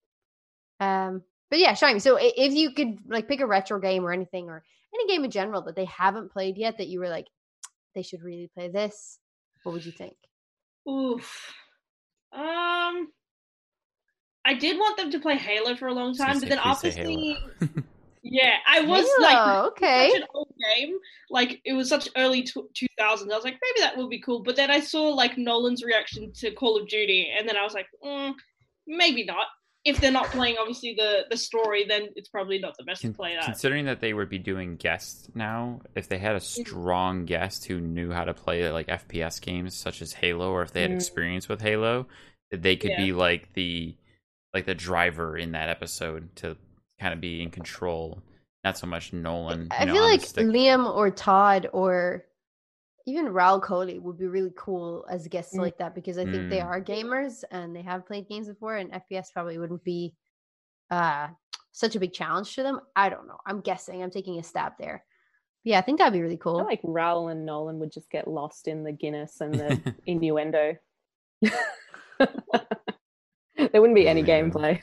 [0.80, 2.00] Um, but yeah, Shyami.
[2.00, 4.62] So if you could like pick a retro game or anything, or
[4.94, 7.26] any game in general that they haven't played yet, that you were like,
[7.94, 9.18] they should really play this,
[9.64, 10.16] what would you think?
[10.88, 11.52] Oof.
[12.32, 13.08] Um,
[14.48, 16.90] I did want them to play Halo for a long time, but then please after
[16.90, 17.20] say Halo.
[17.20, 17.37] seeing,
[18.22, 20.08] yeah, I was like, okay.
[20.11, 20.96] such an old game.
[21.28, 23.30] Like it was such early two thousands.
[23.30, 24.42] I was like, maybe that would be cool.
[24.42, 27.74] But then I saw like Nolan's reaction to Call of Duty, and then I was
[27.74, 28.32] like, mm,
[28.87, 29.46] maybe not.
[29.84, 33.12] If they're not playing, obviously the the story, then it's probably not the best to
[33.12, 33.44] play that.
[33.44, 37.80] Considering that they would be doing guests now, if they had a strong guest who
[37.80, 40.94] knew how to play like FPS games such as Halo, or if they had Mm.
[40.96, 42.06] experience with Halo,
[42.50, 43.04] they could Yeah.
[43.04, 43.94] be like the
[44.54, 46.56] like the driver in that episode to
[47.00, 48.22] kind of be in control.
[48.64, 49.68] Not so much Nolan.
[49.70, 50.46] I know, feel like stick.
[50.46, 52.24] Liam or Todd or
[53.06, 55.61] even Raul Coley would be really cool as guests Mm.
[55.61, 56.66] like that because I think they Mm.
[56.66, 60.14] are gamers and they have played games before, and FPS probably wouldn't be
[60.90, 61.28] uh
[61.72, 62.80] such a big challenge to them.
[62.96, 63.38] I don't know.
[63.46, 64.02] I'm guessing.
[64.02, 65.04] I'm taking a stab there.
[65.64, 66.58] Yeah, I think that'd be really I cool.
[66.58, 70.76] feel like Raul and Nolan would just get lost in the Guinness and the innuendo.
[73.72, 74.40] there wouldn't be any yeah.
[74.40, 74.80] gameplay.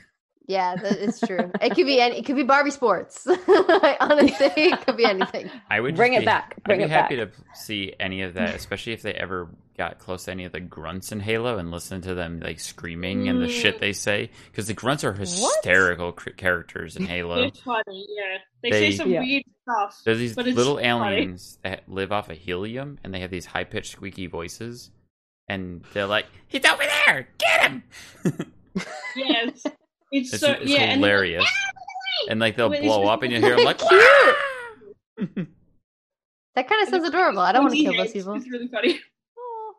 [0.48, 1.50] Yeah, that is true.
[1.60, 3.26] it could be any, it could be Barbie sports.
[3.26, 5.50] Like, Honestly, it could be anything.
[5.68, 6.62] I would Bring just it be- back.
[6.62, 7.32] Bring I'd it be happy back.
[7.34, 10.60] to see any of that, especially if they ever got close to any of the
[10.60, 13.80] grunts in Halo and listen to them like screaming and the shit mm.
[13.80, 17.42] they say because the grunts are hysterical cr- characters in Halo.
[17.42, 18.38] It's funny, yeah.
[18.62, 19.20] They, They- say some Yeah.
[19.22, 20.00] weird stuff.
[20.04, 20.86] There's these But it's little funny.
[20.88, 24.92] aliens that live off of helium, and they have these high pitched, squeaky voices,
[25.48, 27.82] and they're like, "He's over there, get him!"
[29.16, 29.62] Yes.
[30.12, 31.46] It's, It's, so it's yeah, and like, hilarious.
[32.28, 35.48] And like they'll Wait, it's blow just- up, and you hear them like, Cute.
[36.54, 37.40] That kind of sounds adorable.
[37.40, 38.32] I don't want to kill those people.
[38.34, 38.98] It's really funny.
[39.38, 39.74] Oh,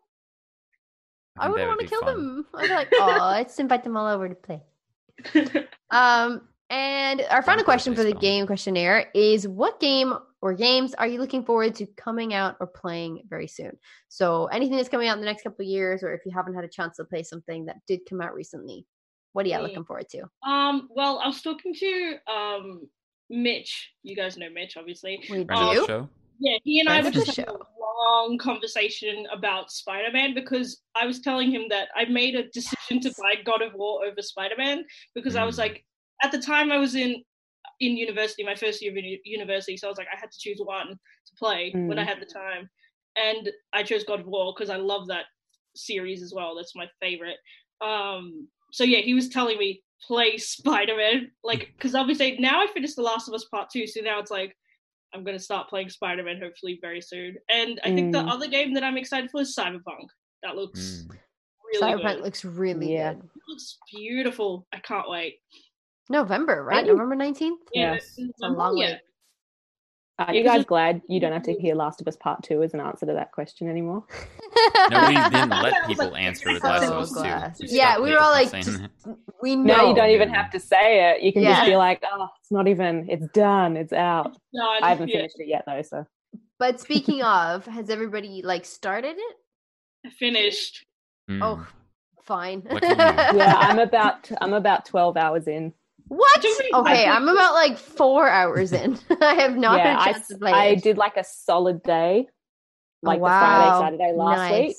[1.40, 2.16] I I wouldn't want would to kill fun.
[2.16, 2.46] them.
[2.56, 4.62] I'd be like, oh, let's invite them all over to play.
[5.90, 10.94] Um, and our final question for the birthday game questionnaire is: What game or games
[10.94, 13.78] are you looking forward to coming out or playing very soon?
[14.10, 16.56] So, anything that's coming out in the next couple of years, or if you haven't
[16.56, 18.86] had a chance to play something that did come out recently,
[19.34, 19.64] what are you Me.
[19.64, 20.24] looking forward to?
[20.46, 22.90] um, well, I was talking to um
[23.30, 23.92] Mitch.
[24.04, 25.20] You guys know Mitch, obviously.
[25.22, 25.86] We Friend the do.
[25.86, 26.10] show.
[26.40, 27.58] Yeah, he and I were just having a
[28.14, 33.00] long conversation about Spider Man because I was telling him that I made a decision
[33.02, 33.16] to Yes.
[33.18, 35.60] buy God of War over Spider Man because I was Mm.
[35.60, 35.86] like,
[36.24, 37.24] at the time I was in
[37.80, 40.60] in university, my first year of university, so I was like, I had to choose
[40.64, 42.08] one to play when I Mm.
[42.08, 42.70] had the time,
[43.16, 45.26] and I chose God of War because I love that
[45.76, 46.56] series as well.
[46.56, 47.38] That's my favorite.
[47.82, 52.68] Um, so yeah, he was telling me play Spider Man, like because obviously now I
[52.68, 54.58] finished The Last of Us Part Two, so now it's like
[55.14, 57.38] I'm gonna start playing Spider Man hopefully very soon.
[57.50, 58.30] And I think the Mm.
[58.32, 60.08] other game that I'm excited for is Cyberpunk.
[60.44, 61.18] That looks Mm.
[61.66, 62.24] really Cyberpunk good.
[62.24, 63.14] looks really Yeah.
[63.14, 63.24] good.
[63.24, 64.68] It looks beautiful.
[64.74, 65.40] I can't wait.
[66.10, 66.86] November, right?
[66.86, 67.62] you- November nineteenth.
[67.74, 68.04] Yeah, Yes.
[68.18, 68.86] it's It's a long yeah.
[68.94, 69.02] way.
[70.20, 72.74] Are you guys glad you don't have to hear Last of Us Part 2 as
[72.74, 74.04] an answer to that question anymore?
[74.90, 77.56] No, we didn't let people answer with Last of Us glad.
[77.56, 77.66] too.
[77.68, 78.82] Yeah, we were all like, just-
[79.42, 79.76] we know.
[79.76, 81.22] No, you don't even have to say it.
[81.22, 81.56] You can Yeah.
[81.58, 84.34] just be like, oh, it's not even, it's done, it's out.
[84.56, 84.84] Done.
[84.84, 86.06] I haven't Yeah, finished it yet though, so.
[86.58, 89.36] But speaking of, has everybody like started it?
[90.06, 90.86] I finished.
[91.30, 91.40] Mm.
[91.44, 91.68] Oh,
[92.24, 92.64] fine.
[92.82, 95.74] Yeah, I'm about I'm about 12 hours in.
[96.08, 96.46] What?
[96.46, 98.98] Okay, I- I'm about like four hours in.
[99.22, 100.84] I have not yeah, had I, a chance to play I it.
[100.84, 102.28] did like a solid day,
[103.02, 103.30] like wow.
[103.30, 104.76] the Friday, Saturday last week.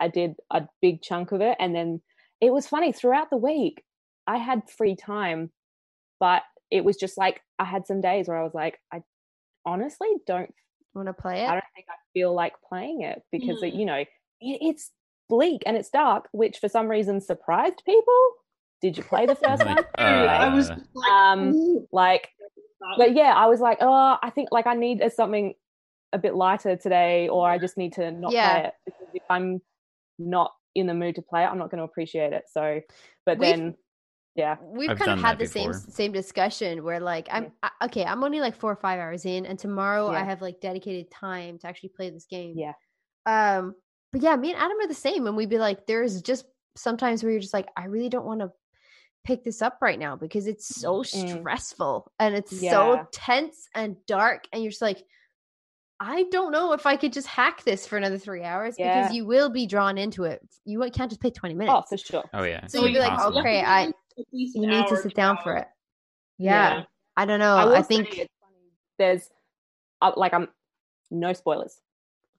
[0.00, 1.56] I did a big chunk of it.
[1.60, 2.00] And then
[2.40, 3.82] it was funny throughout the week,
[4.26, 5.50] I had free time,
[6.20, 9.02] but it was just like I had some days where I was like, I
[9.64, 10.52] honestly don't,
[10.94, 11.48] Want to play it.
[11.48, 13.78] I don't think I feel like playing it because, it, Mm.
[13.80, 14.08] you know, it,
[14.40, 14.92] it's
[15.28, 18.28] bleak and it's dark, which for some reason surprised people.
[18.84, 19.84] Did you play the first Like, one?
[19.98, 22.28] I was Uh, like, Um, Like,
[22.98, 25.54] but yeah, I was like, oh, I think like I need something
[26.12, 28.52] a bit lighter today, or I just need to not Yeah.
[28.60, 29.62] play it because if I'm
[30.18, 32.44] not in the mood to play it, I'm not going to appreciate it.
[32.52, 32.82] So,
[33.24, 33.74] but We've- then,
[34.34, 35.90] yeah, We've I've kind of had the same before.
[35.90, 39.46] same discussion where like I'm I, okay, I'm only like four or five hours in,
[39.46, 42.52] and tomorrow I have like dedicated time to actually play this game.
[42.54, 42.74] Yeah.
[43.24, 43.76] Um,
[44.12, 46.44] but yeah, me and Adam are the same, and we'd be like, there's just
[46.76, 48.50] sometimes where you're just like, I really don't want to
[49.24, 51.38] pick this up right now because it's so Mm.
[51.40, 52.70] stressful and it's Yeah.
[52.72, 55.02] so tense and dark, and you're just like.
[56.00, 59.02] I don't know if I could just hack this for another three hours Yeah.
[59.02, 60.42] because you will be drawn into it.
[60.64, 61.72] You can't just play 20 minutes.
[61.72, 62.24] oh, for sure.
[62.34, 62.66] oh yeah.
[62.66, 63.38] So you'd be like, Impossible.
[63.38, 63.92] okay, I-
[64.32, 65.68] you need to sit down for it.
[66.36, 66.78] Yeah.
[66.78, 66.84] Yeah.
[67.16, 67.56] I don't know.
[67.56, 68.72] I I, will say think it's funny.
[68.98, 69.30] there's
[70.02, 70.48] uh, like I'm
[71.12, 71.80] no spoilers.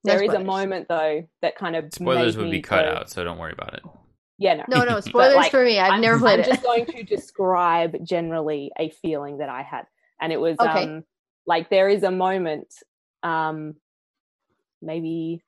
[0.04, 3.10] No There is a moment though that kind of Spoilers would be cut go- out,
[3.10, 3.82] so don't worry about it.
[4.38, 5.78] Yeah, no, no, no spoilers like, for me.
[5.78, 6.46] I've I'm, never played I'm it.
[6.46, 9.86] just going to describe generally a feeling that I had,
[10.20, 10.84] and it was Okay.
[10.84, 11.04] um
[11.46, 12.74] like there is a moment,
[13.22, 13.74] um,
[14.82, 15.42] maybe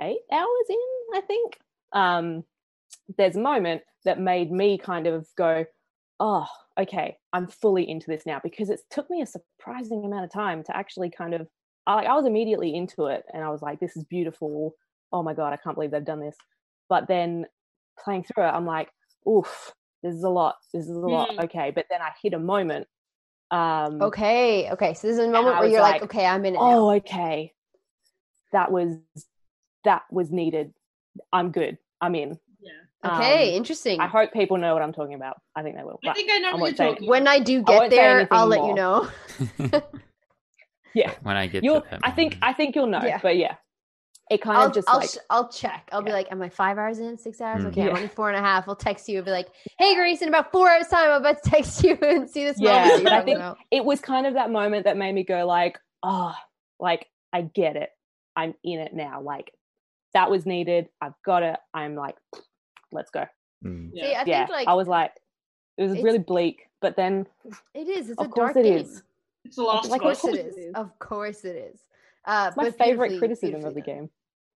[0.00, 0.76] eight hours in,
[1.14, 1.58] I think.
[1.92, 2.44] Um,
[3.16, 5.64] there's a moment that made me kind of go,
[6.20, 6.46] oh,
[6.78, 10.62] okay, I'm fully into this now because it took me a surprising amount of time
[10.64, 11.46] to actually kind of,
[11.86, 14.74] I, like, I was immediately into it, and I was like, this is beautiful.
[15.12, 16.36] Oh my god, I can't believe they've done this.
[16.88, 17.46] But then
[18.02, 18.90] playing through it, I'm like,
[19.28, 19.72] oof,
[20.02, 20.56] this is a lot.
[20.72, 21.30] This is a lot.
[21.30, 21.44] Mm.
[21.44, 22.86] Okay, but then I hit a moment.
[23.50, 24.94] Um, okay, okay.
[24.94, 26.58] So this is a moment where you're like, like, okay, I'm in it.
[26.60, 26.96] Oh, now.
[26.96, 27.52] okay.
[28.52, 28.96] That was
[29.84, 30.72] that was needed.
[31.32, 31.78] I'm good.
[32.00, 32.38] I'm in.
[32.60, 33.14] Yeah.
[33.14, 34.00] Okay, Um, interesting.
[34.00, 35.40] I hope people know what I'm talking about.
[35.54, 35.98] I think they will.
[36.06, 37.26] I think I know I what you're say talking when.
[37.28, 39.08] I do get won't there, I'll let you know.
[40.94, 41.82] yeah, when I get you'll.
[41.82, 42.38] to I think.
[42.42, 43.02] I think you'll know.
[43.02, 43.20] Yeah.
[43.22, 43.56] But yeah,
[44.30, 45.88] it kind I'll, of just I'll, like sh- I'll check.
[45.92, 47.16] I'll be like, am I five hours in?
[47.16, 47.64] Six hours?
[47.64, 47.68] Mm.
[47.68, 47.94] Okay, I'm Yeah.
[47.96, 48.68] only four and a half.
[48.68, 49.18] I'll text you.
[49.18, 51.96] I'll be like, hey, Grace, in about four hours' time, I'm about to text you
[52.02, 53.04] and see this Yeah, moment.
[53.04, 53.58] that I think- about.
[53.70, 56.34] it was kind of that moment that made me go like, oh,
[56.78, 57.90] like I get it.
[58.36, 59.20] I'm in it now.
[59.22, 59.52] Like
[60.14, 60.88] that was needed.
[61.00, 61.56] I've got it.
[61.74, 62.16] I'm like,
[62.92, 63.26] let's go.
[63.64, 63.90] Mm.
[63.92, 64.04] Yeah.
[64.04, 65.12] See, I yeah, think like I was like,
[65.76, 67.26] it was really bleak, but then
[67.74, 68.10] it is.
[68.10, 68.78] It's of a course dark it game.
[68.78, 69.02] is.
[69.44, 70.24] It's the last Like, Of of course us.
[70.24, 70.56] it course is.
[70.56, 70.74] it is.
[70.74, 71.80] Of course it is.
[72.24, 74.10] Uh, it's my favorite criticism of the game.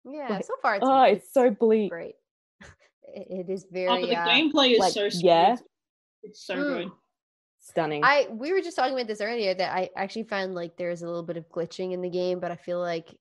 [0.05, 1.91] Yeah, Like, so far it's Oh, it's so bleak.
[1.91, 2.15] great.
[3.15, 3.89] It, it is very.
[3.89, 5.25] Oh, but the uh, gameplay is like, so smooth.
[5.25, 5.57] yeah.
[6.23, 6.63] It's so Mm.
[6.85, 6.91] good.
[7.61, 8.03] Stunning.
[8.05, 11.07] I we were just talking about this earlier that I actually found like there's a
[11.07, 13.15] little bit of glitching in the game, but I feel like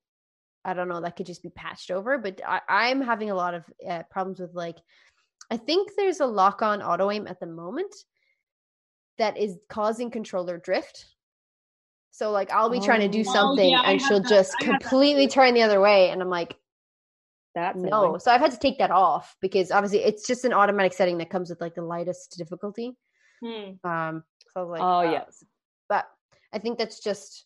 [0.64, 2.18] I don't know that could just be patched over.
[2.18, 4.78] But I, I'm having a lot of uh, problems with like
[5.52, 7.94] I think there's a lock on auto aim at the moment
[9.18, 11.06] that is causing controller drift.
[12.12, 13.30] So like I'll be trying to do Oh.
[13.30, 16.10] Oh, something yeah, and she'll that- just I have that completely turn the other way,
[16.10, 16.56] and I'm like,
[17.62, 17.88] That's no.
[18.06, 18.20] annoying.
[18.20, 21.30] So I've had to take that off because obviously it's just an automatic setting that
[21.30, 22.96] comes with like the lightest difficulty.
[23.44, 23.72] Hmm.
[23.84, 25.44] Um, so I was like, Oh, uh, yes.
[25.90, 26.06] But
[26.54, 27.46] I think that's just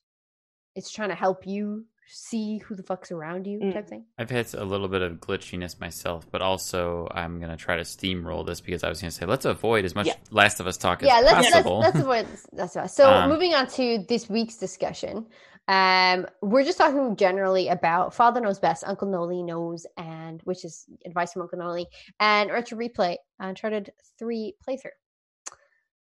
[0.75, 3.73] it's trying to help you see who the fuck's around you Mm.
[3.73, 4.05] type thing.
[4.17, 8.45] I've had a little bit of glitchiness myself, but also I'm gonna try to steamroll
[8.45, 10.15] this because I was gonna say let's avoid as much Yeah.
[10.29, 11.79] Last of Us talk Yeah, as let's let's, possible.
[11.79, 12.45] let's avoid this.
[12.51, 12.89] that's right.
[12.91, 15.25] So Um, moving on to this week's discussion.
[15.67, 20.85] Um, we're just talking generally about Father Knows Best, Uncle Noli knows, and which is
[21.05, 21.87] advice from Uncle Noli,
[22.19, 24.89] and Retro Replay, Uncharted 3 playthrough.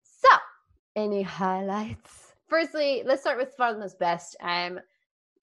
[0.02, 0.28] So,
[0.96, 2.34] any highlights?
[2.48, 4.36] Firstly, let's start with Father Knows Best.
[4.40, 4.80] Um,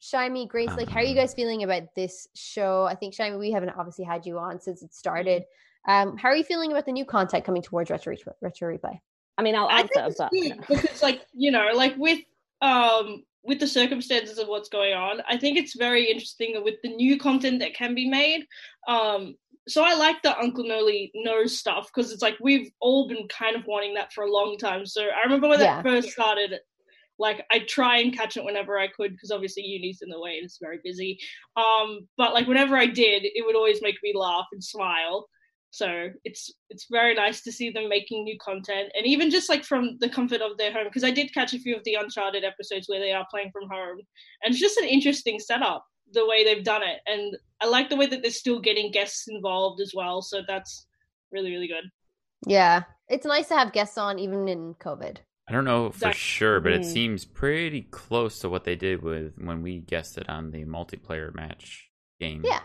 [0.02, 2.86] Shyami, Grace, like, how are you Um, guys feeling about this show?
[2.86, 5.44] I think Shyami, we haven't obviously had you on since it started.
[5.88, 9.00] Um, how are you feeling about the new content coming towards Retro, Retro Replay?
[9.38, 11.96] I mean, I'll I think answer, it's but good because, it's like, you know, like
[11.98, 12.20] with
[12.62, 16.96] um with the circumstances of what's going on, I think it's very interesting with the
[16.96, 18.46] new content that can be made.
[18.88, 19.36] Um,
[19.68, 23.56] so I like the Uncle Noli knows stuff because it's like we've all been kind
[23.56, 24.86] of wanting that for a long time.
[24.86, 25.76] So I remember when Yeah.
[25.78, 26.60] that first started.
[27.20, 30.38] Like I try and catch it whenever I could because obviously uni's in the way
[30.38, 31.20] and it's very busy.
[31.56, 35.28] Um, but like whenever I did, it would always make me laugh and smile.
[35.74, 39.64] So it's it's very nice to see them making new content, and even just like
[39.64, 40.84] from the comfort of their home.
[40.86, 43.70] Because I did catch a few of the Uncharted episodes where they are playing from
[43.70, 44.00] home,
[44.44, 47.00] and it's just an interesting setup the way they've done it.
[47.08, 50.22] And I like the way that they're still getting guests involved as well.
[50.22, 50.88] So that's
[51.32, 51.86] really really good.
[52.46, 55.18] Yeah, it's nice to have guests on even in COVID.
[55.48, 56.20] I don't know for Exactly.
[56.20, 56.94] sure, but it Mm.
[56.94, 61.90] seems pretty close to what they did with when we guested on the multiplayer match
[62.20, 62.44] game.
[62.46, 62.62] Yeah.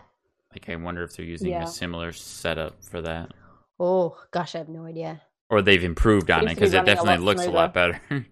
[0.56, 1.64] Like I wonder if they're using Yeah.
[1.64, 3.32] a similar setup for that,
[3.78, 5.20] Oh gosh, I have no idea.
[5.50, 7.50] or they've improved on it Seems to be because it running a definitely looks a
[7.50, 8.00] lot better.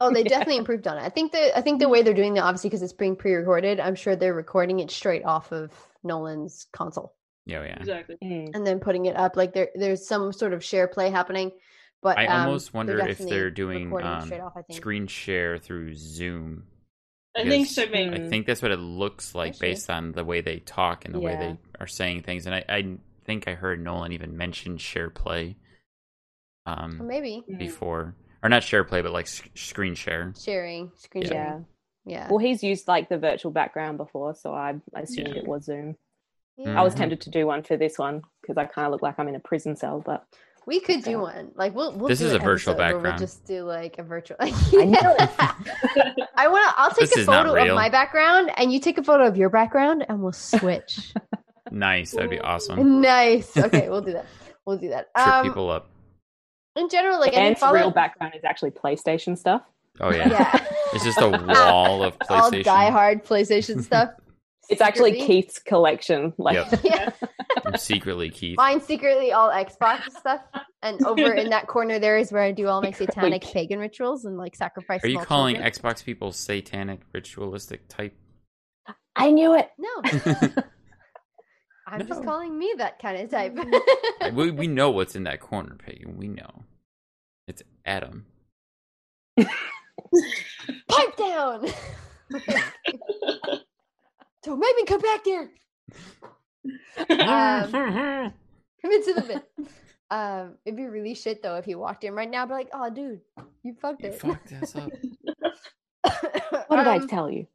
[0.00, 0.28] Oh, they Yeah.
[0.30, 1.02] definitely improved on it.
[1.02, 3.78] I think the I think the way they're doing that, obviously, because it's being pre-recorded.
[3.78, 5.70] I'm sure they're recording it straight off of
[6.02, 7.14] Nolan's console
[7.46, 7.76] yeah, yeah.
[7.76, 8.16] Exactly.
[8.22, 8.50] Mm.
[8.54, 9.36] and then putting it up.
[9.36, 11.52] Like there, there's some sort of share play happening.
[12.02, 14.52] But I um, almost wonder if definitely they're doing recording um, straight off.
[14.56, 14.76] I think.
[14.78, 16.64] screen share through Zoom.
[17.36, 18.14] I think so, maybe.
[18.24, 19.68] I think that's what it looks like Actually.
[19.70, 22.46] based on the way they talk and the way they are saying things.
[22.46, 25.56] And I, I think I heard Nolan even mention share play
[26.66, 27.58] um, Or maybe Mm.
[27.58, 30.32] before, or not share play, but like s- screen share.
[30.40, 31.30] sharing screen Yeah.
[31.32, 31.44] Yeah.
[31.48, 31.66] sharing.
[32.06, 32.28] Yeah.
[32.30, 35.42] Well, he's used like the virtual background before, so I I assumed Yeah.
[35.42, 35.96] it was Zoom.
[36.56, 36.78] Yeah.
[36.80, 36.98] I was Mhm.
[36.98, 39.34] tempted to do one for this one because I kind of look like I'm in
[39.34, 40.24] a prison cell, but
[40.66, 41.50] We could do one.
[41.54, 43.04] Like we'll we'll This do is a virtual background.
[43.04, 44.36] We'll just do like a virtual.
[44.40, 45.16] I know
[46.36, 46.74] I want to.
[46.80, 49.50] I'll take This a photo of my background, and you take a photo of your
[49.50, 51.12] background, and we'll switch.
[51.70, 53.00] Nice, that'd be awesome.
[53.00, 53.56] nice.
[53.56, 54.26] Okay, we'll do that.
[54.66, 55.08] We'll do that.
[55.16, 55.88] Trip Um, people up.
[56.76, 59.62] in general, like I and think follow- real background is actually PlayStation stuff.
[59.98, 60.66] Oh yeah, Yeah.
[60.92, 62.30] it's just a wall of PlayStation.
[62.30, 62.64] All PlayStation.
[62.64, 64.10] diehard PlayStation stuff.
[64.68, 65.42] It's actually Secretly.
[65.42, 66.32] Keith's collection.
[66.38, 66.80] Like, Yep.
[66.84, 67.10] Yeah.
[67.66, 68.56] I'm secretly Keith.
[68.56, 70.40] Mine secretly all Xbox stuff,
[70.82, 73.60] and over in that corner there is where I do all my satanic Secretly.
[73.66, 75.02] pagan rituals and like sacrifice.
[75.04, 75.72] Are you calling children.
[75.72, 78.14] Xbox people satanic, ritualistic type?
[79.16, 79.70] I knew it.
[79.78, 79.88] No,
[81.86, 83.56] I'm just calling me that kind of type.
[84.34, 86.16] we we know what's in that corner, pagan.
[86.18, 86.64] We know.
[87.46, 88.26] It's Adam.
[89.36, 91.66] Pipe down.
[94.44, 95.50] Don't make me come back there.
[96.96, 99.68] Um, come into the bit.
[100.10, 102.42] Um, it'd be really shit though if he walked in right now.
[102.44, 103.20] I'd be like, "Oh, dude,
[103.62, 104.90] you fucked you it." fucked us up.
[106.68, 107.46] What did I Um, tell you?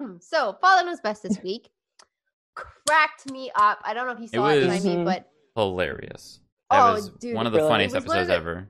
[0.20, 1.70] So, Father Knows Best this week
[2.54, 3.78] cracked me up.
[3.84, 6.40] I don't know if you saw It it, was- behind me, but Hilarious.
[6.70, 7.70] That Oh, was dude, one of the really?
[7.70, 8.68] funniest It was one of episodes the- ever.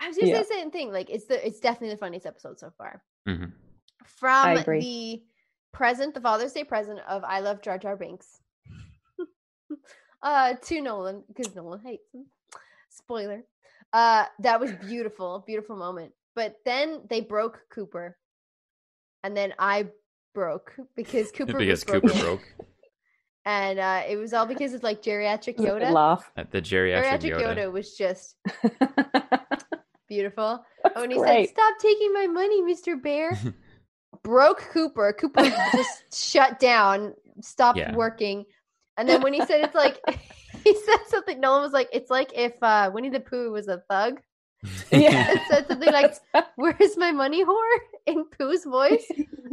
[0.00, 0.36] I was gonna Yeah.
[0.38, 0.92] say the same thing.
[0.92, 3.02] Like, it's the it's definitely the funniest episode so far.
[3.26, 3.44] hmm
[4.04, 4.80] From agree.
[4.80, 5.22] the
[5.72, 8.40] present, the Father's Day present of I love Jar Jar Binks,
[10.22, 12.26] uh, to Nolan because Nolan hates him.
[12.90, 13.44] Spoiler.
[13.92, 16.12] Uh, that was beautiful, beautiful moment.
[16.34, 18.16] But then they broke Cooper,
[19.24, 19.86] and then I
[20.34, 22.42] broke because Cooper because was Cooper broke
[23.44, 25.90] and uh, it was all because of like geriatric Good Yoda.
[25.90, 26.30] laugh.
[26.36, 27.56] at the geriatric Geriatric Yoda.
[27.56, 27.72] Yoda.
[27.72, 28.36] was just
[28.78, 29.64] That's
[30.08, 30.64] beautiful.
[30.94, 31.48] when he great.
[31.48, 33.32] said, "Stop taking my money, Mister Bear,"
[34.22, 35.12] broke Cooper.
[35.18, 35.42] Cooper
[35.72, 37.94] just shut down, stopped Yeah.
[37.94, 38.44] working,
[38.96, 40.00] and then when he said, "It's like,"
[40.64, 41.40] he said something.
[41.40, 44.20] Nolan was like, "It's like if uh, Winnie the Pooh was a thug."
[44.90, 45.30] Yeah.
[45.32, 46.14] It said something like,
[46.56, 49.06] "Where's my money, whore?" in Pooh's voice.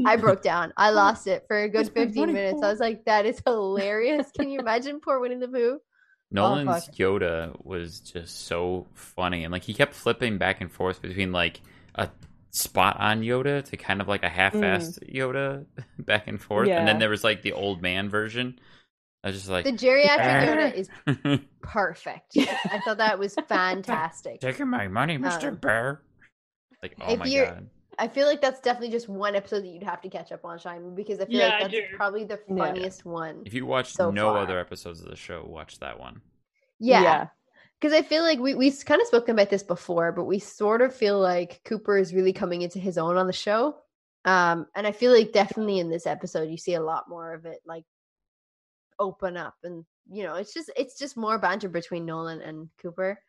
[0.05, 0.73] I broke down.
[0.77, 2.63] I lost it for a good Where's 15 money, minutes.
[2.63, 4.27] I was like, that is hilarious.
[4.37, 5.79] Can you imagine poor Winnie the Pooh?
[6.31, 6.95] Nolan's fuck.
[6.95, 11.61] Yoda was just so funny, and like he kept flipping back and forth between like
[11.95, 12.09] a
[12.55, 15.65] spot on Yoda to kind of like a half-assed Yoda
[15.99, 18.59] back and forth, and then there was like the old man version.
[19.23, 20.89] I was just like, The geriatric Yoda is
[21.61, 22.33] perfect.
[22.37, 24.39] I thought that was fantastic.
[24.39, 26.01] Taking my money, Mister Um, Bear.
[26.83, 29.67] Like, oh if my you're- god, I feel like that's definitely just one episode that
[29.67, 31.81] you'd have to catch up on, Shine, because I feel Yeah, like that's do.
[31.95, 32.55] probably the Yeah.
[32.57, 33.41] funniest one.
[33.45, 34.39] if you watch so no far.
[34.39, 36.21] other episodes of the show, watch that one.
[36.79, 37.27] Yeah.
[37.85, 40.81] Because I feel like we, we kind of spoken about this before, but we sort
[40.81, 43.75] of feel like Cooper is really coming into his own on the show.
[44.25, 47.45] Um, and I feel like definitely in this episode you see a lot more of
[47.45, 47.83] it like
[48.97, 53.19] open up and you know, it's just it's just more banter between Nolan and Cooper.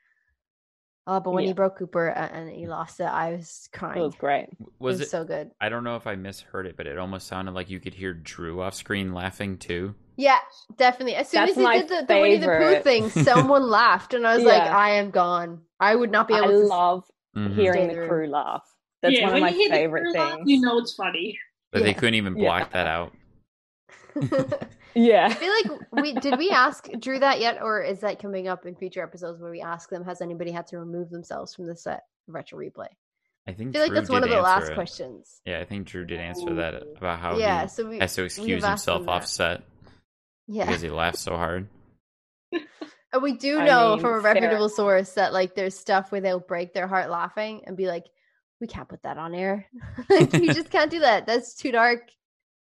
[1.08, 3.98] Oh, but when he broke Cooper and he lost it, I was crying.
[3.98, 4.48] It was great.
[4.58, 5.10] Was it was it?
[5.10, 5.52] so good.
[5.60, 8.12] I don't know if I misheard it, but it almost sounded like you could hear
[8.12, 9.94] Drew off screen laughing too.
[10.16, 10.38] Yeah,
[10.76, 11.14] definitely.
[11.14, 14.26] As soon That's as he did the, the Winnie the Pooh thing, someone laughed, and
[14.26, 15.60] I was like, I am gone.
[15.78, 16.62] I would not be I able to.
[16.62, 17.04] s- love
[17.36, 17.54] Mhm.
[17.54, 18.62] hearing the crew laugh.
[19.02, 20.50] That's yeah, one of my you hear the favorite crew laugh, things.
[20.50, 21.38] You know it's funny.
[21.70, 22.44] But they couldn't even Yeah.
[22.44, 23.12] block that out.
[24.96, 28.64] I feel like we did we ask Drew that yet, or is that coming up
[28.64, 31.76] in future episodes where we ask them, has anybody had to remove themselves from the
[31.76, 32.88] set retro replay?
[33.48, 34.74] I think I feel like that's one of the last it.
[34.74, 35.40] questions.
[35.44, 38.24] Yeah, I think Drew did answer that about how yeah, he so we has to
[38.24, 39.62] excuse himself them off set
[40.48, 41.68] yeah, because he laughed so hard.
[42.52, 46.10] and we do I know mean, from a fair reputable source that like there's stuff
[46.10, 48.04] where they'll break their heart laughing and be like,
[48.60, 49.66] we can't put that on air.
[50.10, 51.26] like, you just can't do that.
[51.26, 52.08] That's too dark,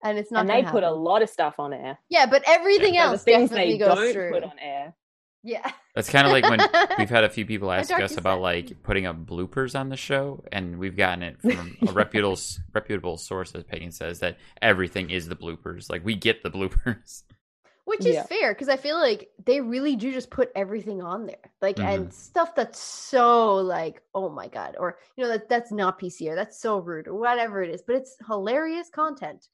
[0.04, 0.42] and it's not.
[0.42, 1.98] and they gonna put a lot of stuff on air.
[2.10, 4.32] Yeah, but everything So the else things definitely they goes don't through.
[4.32, 4.94] put on air.
[5.46, 5.72] Yeah.
[5.94, 6.60] That's kind of like when
[6.98, 8.42] we've had a few people ask us about that?
[8.42, 12.40] like putting up bloopers on the show, and we've gotten it from a reputable
[12.74, 15.90] reputable source, as Peyton says, that everything is the bloopers.
[15.90, 17.24] Like we get the bloopers.
[17.86, 18.24] Which is Yeah.
[18.24, 21.88] fair because I feel like they really do just put everything on there, like Mm-hmm.
[22.04, 26.30] and stuff that's so like, oh my god, or you know that that's not PC
[26.32, 29.50] or that's so rude or whatever it is, but it's hilarious content.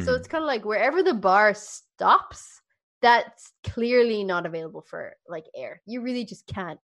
[0.00, 0.16] So Mhm.
[0.16, 2.60] it's kind of like wherever the bar stops,
[3.00, 5.82] that's clearly not available for like air.
[5.86, 6.80] You really just can't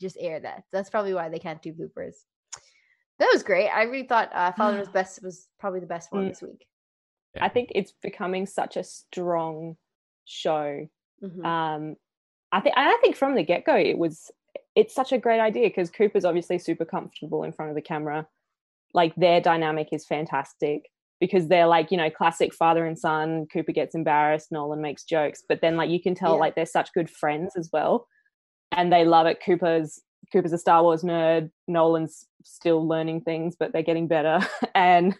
[0.00, 0.64] just air that.
[0.72, 2.24] That's probably why they can't do bloopers.
[3.18, 3.68] That was great.
[3.68, 6.28] I really thought uh, Father was best was probably the best one Mm.
[6.30, 6.66] this week.
[7.40, 9.76] I think it's becoming such a strong
[10.24, 10.88] show.
[11.22, 11.44] Mhm.
[11.44, 11.96] Um,
[12.52, 14.30] I think I think from the get go it was
[14.76, 18.28] it's such a great idea because Cooper's obviously super comfortable in front of the camera.
[18.92, 20.90] Like their dynamic is fantastic
[21.24, 23.46] because they're like you know classic father and son.
[23.50, 26.40] Cooper gets embarrassed, Nolan makes jokes, but then like you can tell Yeah.
[26.40, 28.06] like they're such good friends as well,
[28.72, 29.38] and they love it.
[29.44, 30.00] Cooper's
[30.32, 31.50] Cooper's a Star Wars nerd.
[31.66, 34.40] Nolan's still learning things, but they're getting better.
[34.74, 35.16] and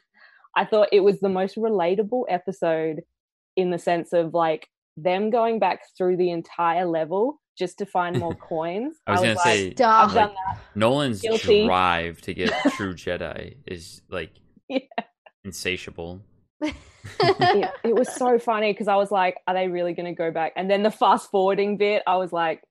[0.56, 3.00] I thought it was the most relatable episode
[3.56, 8.18] in the sense of like them going back through the entire level just to find
[8.18, 8.96] more coins.
[9.06, 10.10] I was gonna like, say Stop.
[10.10, 10.58] I've like, done that.
[10.74, 11.64] Nolan's Guilty.
[11.66, 14.32] drive to get true Jedi is like
[14.68, 14.78] Yeah.
[15.44, 16.20] Insatiable.
[16.60, 16.74] it,
[17.84, 20.52] it was so funny because I was like, are they really going to go back?
[20.56, 22.62] And then the fast forwarding bit, I was like,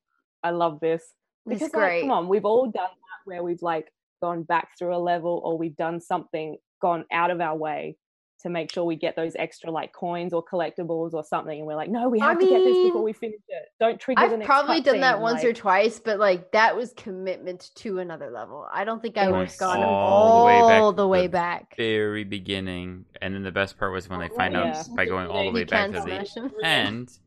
[0.44, 1.04] I love this.
[1.46, 2.02] It's Because, like, great.
[2.02, 5.58] come on, we've all done that where we've like gone back through a level or
[5.58, 7.98] we've done something, gone out of our way
[8.44, 11.58] to make sure we get those extra like coins or collectibles or something.
[11.58, 13.64] And we're like, no, we I have to get this before we finish it.
[13.80, 16.76] Don't trigger the I've next probably done that cutscene," once or twice, but like that
[16.76, 18.68] was commitment to another level.
[18.72, 21.24] I don't think I It would was have gone all the way back the way
[21.24, 21.76] the back.
[21.78, 24.80] Very beginning, and then the best part was when they Oh, find yeah.
[24.80, 27.18] out by going all the way back can't to the smash end,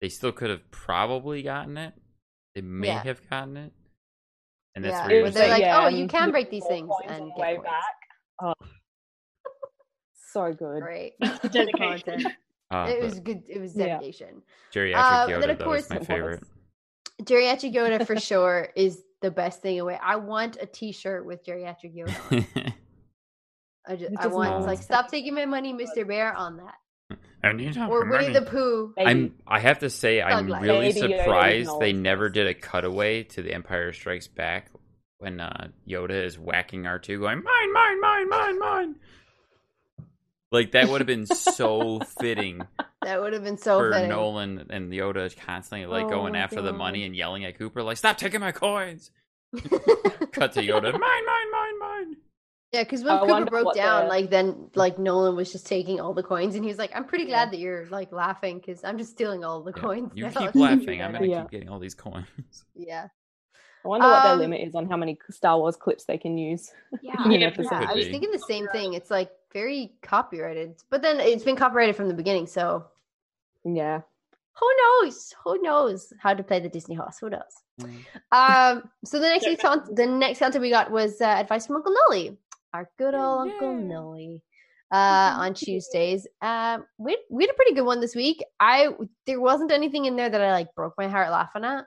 [0.00, 1.94] they still could have probably gotten it.
[2.54, 3.02] They may Yeah.
[3.02, 3.72] have gotten it,
[4.74, 7.26] and that's Yeah, where you're they're like, like, oh, you can break these things and
[7.34, 7.64] get way coins.
[7.66, 7.96] back.
[8.42, 8.66] Oh,
[10.32, 10.82] so good.
[10.82, 11.14] Great.
[11.20, 12.12] That's the Good dedication.
[12.22, 12.34] content.
[12.70, 13.42] ah, it was good.
[13.48, 13.86] It was Yeah.
[13.98, 14.42] dedication.
[14.72, 16.06] geriatric Uh, Yoda then, of though my it was.
[16.06, 16.42] favorite.
[17.22, 19.98] Geriatric Yoda for sure is the best thing away.
[20.02, 22.16] I want a T-shirt with geriatric Yoda.
[22.56, 22.72] on.
[23.86, 26.06] I just, I want it's like stop taking my money, Mr.
[26.06, 26.74] Bear, on that.
[27.44, 28.92] I need Or Winnie the Pooh.
[28.96, 29.10] Baby.
[29.10, 29.34] I'm.
[29.46, 30.62] I have to say, I'm life.
[30.62, 34.70] really Baby surprised they never did a cutaway to the Empire Strikes Back
[35.18, 38.94] when uh, Yoda is whacking R two, going mine, mine, mine, mine, mine.
[40.52, 42.60] Like that would have been so fitting
[43.02, 44.10] That would have been so for fitting.
[44.10, 47.82] Nolan and Yoda constantly like Oh going my after the money and yelling at Cooper
[47.82, 49.10] like, "Stop taking my coins!"
[49.52, 52.16] Cut to Yoda, mine, mine, mine, mine.
[52.72, 56.00] Yeah, because when I Cooper broke down, the- like then like Nolan was just taking
[56.00, 58.82] all the coins, and he was like, "I'm pretty glad that you're like laughing because
[58.84, 61.02] I'm just stealing all the Yeah, coins." You now." keep laughing.
[61.02, 61.42] I'm gonna Yeah.
[61.42, 62.26] keep getting all these coins.
[62.74, 63.08] yeah,
[63.84, 66.38] I wonder what their Um, limit is on how many Star Wars clips they can
[66.38, 66.70] use.
[67.02, 68.94] yeah, Yeah, I was thinking the same thing.
[68.94, 72.86] It's like very copyrighted, but then it's been copyrighted from the beginning, so
[73.64, 74.00] Yeah.
[74.58, 75.34] who knows?
[75.44, 77.18] Who knows how to play the Disney horse?
[77.18, 77.54] Who knows?
[78.30, 81.94] Um, so the next con- the next content we got was uh, advice from Uncle
[82.08, 82.36] Nolly,
[82.72, 83.86] our good old Uncle Yeah.
[83.86, 84.42] Nolly,
[84.90, 86.26] uh, on Tuesdays.
[86.40, 88.42] Um, we we had a pretty good one this week.
[88.60, 88.88] I
[89.26, 91.84] there wasn't anything in there that I like broke my heart laughing at,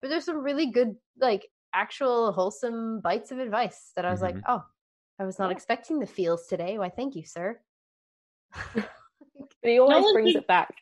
[0.00, 4.34] but there's some really good like actual wholesome bites of advice that I was like,
[4.36, 4.42] Mhm.
[4.48, 4.64] oh,
[5.18, 5.52] I was not Yeah.
[5.56, 6.78] expecting the feels today.
[6.78, 7.60] Why, thank you, sir.
[8.74, 10.74] But he always Nolan brings did- it back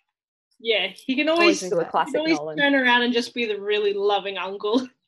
[0.61, 1.87] Yeah, he can Always always, a back.
[1.87, 2.59] he classic can always Nolan.
[2.59, 4.87] turn around and just be the really loving uncle.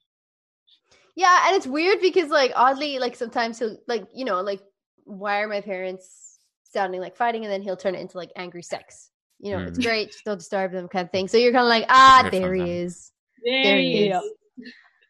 [1.16, 4.60] Yeah, and it's weird because like oddly, like sometimes he'll like you know like
[5.04, 8.62] why are my parents sounding like fighting, and then he'll turn it into like angry
[8.62, 9.10] sex.
[9.40, 9.82] You know, it's Mm.
[9.82, 11.26] great, just don't disturb them, kind of thing.
[11.26, 13.12] So you're kind of like, ah, Very there fun he is.
[13.44, 14.22] There, There he he is.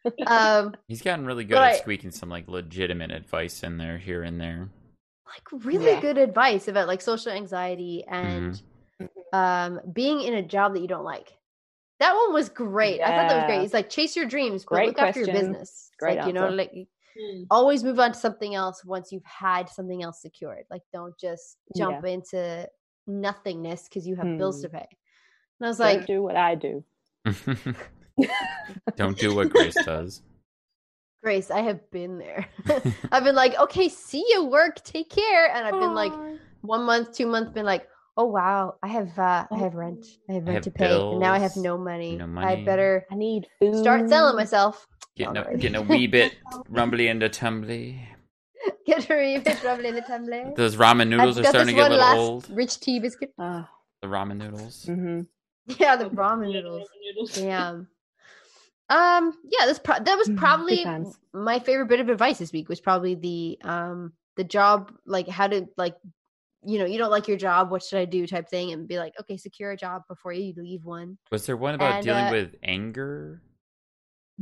[0.05, 0.13] Is.
[0.27, 3.97] Um, He's gotten really good But at I- squeaking some like legitimate advice in there,
[3.97, 4.69] here and there.
[5.27, 6.01] like really Yeah.
[6.01, 8.61] good advice about like social anxiety and
[9.33, 11.37] um being in a job that you don't like.
[11.99, 13.01] That one was great.
[13.01, 13.55] I thought that was great.
[13.55, 13.61] Yeah.
[13.61, 15.91] He's like, chase your dreams, but Great look after your business.
[15.99, 16.71] Great like you know, like
[17.19, 17.47] Mm.
[17.51, 20.63] always move on to something else once you've had something else secured.
[20.69, 22.69] Like don't just jump into
[23.07, 24.61] nothingness because you have bills Hmm.
[24.61, 24.87] to pay.
[25.59, 26.83] And I was Don't like, do what I do.
[28.95, 30.21] Don't do what Grace does.
[31.23, 32.47] Grace, I have been there.
[33.11, 35.53] I've been like, okay, see you work, take care.
[35.53, 36.13] And I've been like
[36.61, 40.05] one month, two months, been like, oh wow, I have uh I have rent.
[40.29, 40.93] I have I rent have to pay.
[41.11, 42.15] And now I have no money.
[42.15, 42.61] no money.
[42.61, 43.77] I better I need food.
[43.77, 44.87] start selling myself.
[45.15, 46.33] Getting a, getting a wee bit
[46.69, 47.99] rumbly and a tumbly.
[48.85, 50.53] Get her even trouble in the tumbler.
[50.55, 52.49] Those ramen noodles I've are starting to get a little old.
[52.49, 53.33] rich tea biscuit.
[53.37, 53.65] The
[54.03, 54.85] ramen noodles.
[54.87, 55.27] mhm.
[55.77, 56.87] Yeah, the ramen noodles.
[57.05, 57.35] noodles.
[57.35, 57.87] Damn.
[58.89, 59.33] Um.
[59.49, 59.65] Yeah.
[59.65, 61.17] This pro- that was Mm, probably times.
[61.33, 62.69] my favorite bit of advice this week.
[62.69, 65.95] Was probably the um the job like how to like
[66.65, 68.97] you know you don't like your job what should I do type thing and be
[68.97, 71.17] like okay secure a job before you leave one.
[71.31, 73.41] Was there one about And, dealing uh, with anger?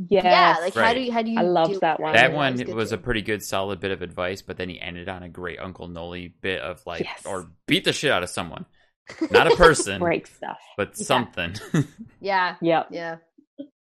[0.08, 0.22] Yes.
[0.24, 0.56] Yeah.
[0.60, 1.38] Like how do you how do you?
[1.38, 2.12] I loved deal that one.
[2.14, 5.08] That one good was a pretty good, solid bit of advice, but then he ended
[5.08, 7.26] on a great Uncle Noli bit of like, Yes.
[7.26, 8.64] or beat the shit out of someone.
[9.30, 10.58] Not a person, Break stuff.
[10.76, 11.04] but Yeah.
[11.04, 11.54] something.
[12.20, 13.16] yeah yeah, yeah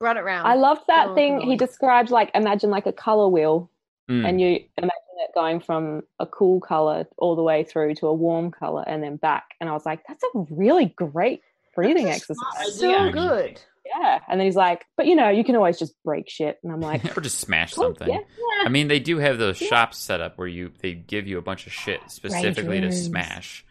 [0.02, 0.48] brought it round.
[0.48, 1.40] I loved that Oh, thing.
[1.42, 1.60] He lord.
[1.60, 3.70] described like imagine like a color wheel,
[4.10, 4.28] Mm.
[4.28, 4.48] and you
[4.78, 8.84] imagine it going from a cool color all the way through to a warm color
[8.86, 9.52] and then back.
[9.62, 11.42] And I was like, that's a really great
[11.76, 12.80] breathing That's a smart exercise.
[12.80, 13.12] so idea.
[13.14, 13.62] good.
[13.86, 14.20] Yeah.
[14.28, 16.60] And then he's like, but you know, you can always just break shit.
[16.64, 18.10] And I'm like, or just smash cool, something.
[18.10, 18.20] yeah.
[18.66, 19.68] I mean, they do have those Yeah.
[19.68, 23.06] shops set up where you they give you a bunch of shit specifically to rooms.
[23.06, 23.64] smash.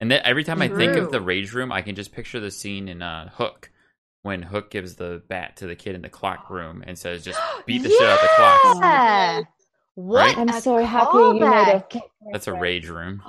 [0.00, 2.50] And then every time I think of the rage room, I can just picture the
[2.50, 3.70] scene in uh, Hook
[4.22, 7.40] when Hook gives the bat to the kid in the clock room and says, "Just
[7.66, 9.40] beat the shit out of the clock." Yeah.
[9.94, 10.26] What?
[10.26, 10.38] Right?
[10.38, 11.84] I'm a so happy you made a.
[12.32, 13.22] That's a rage room.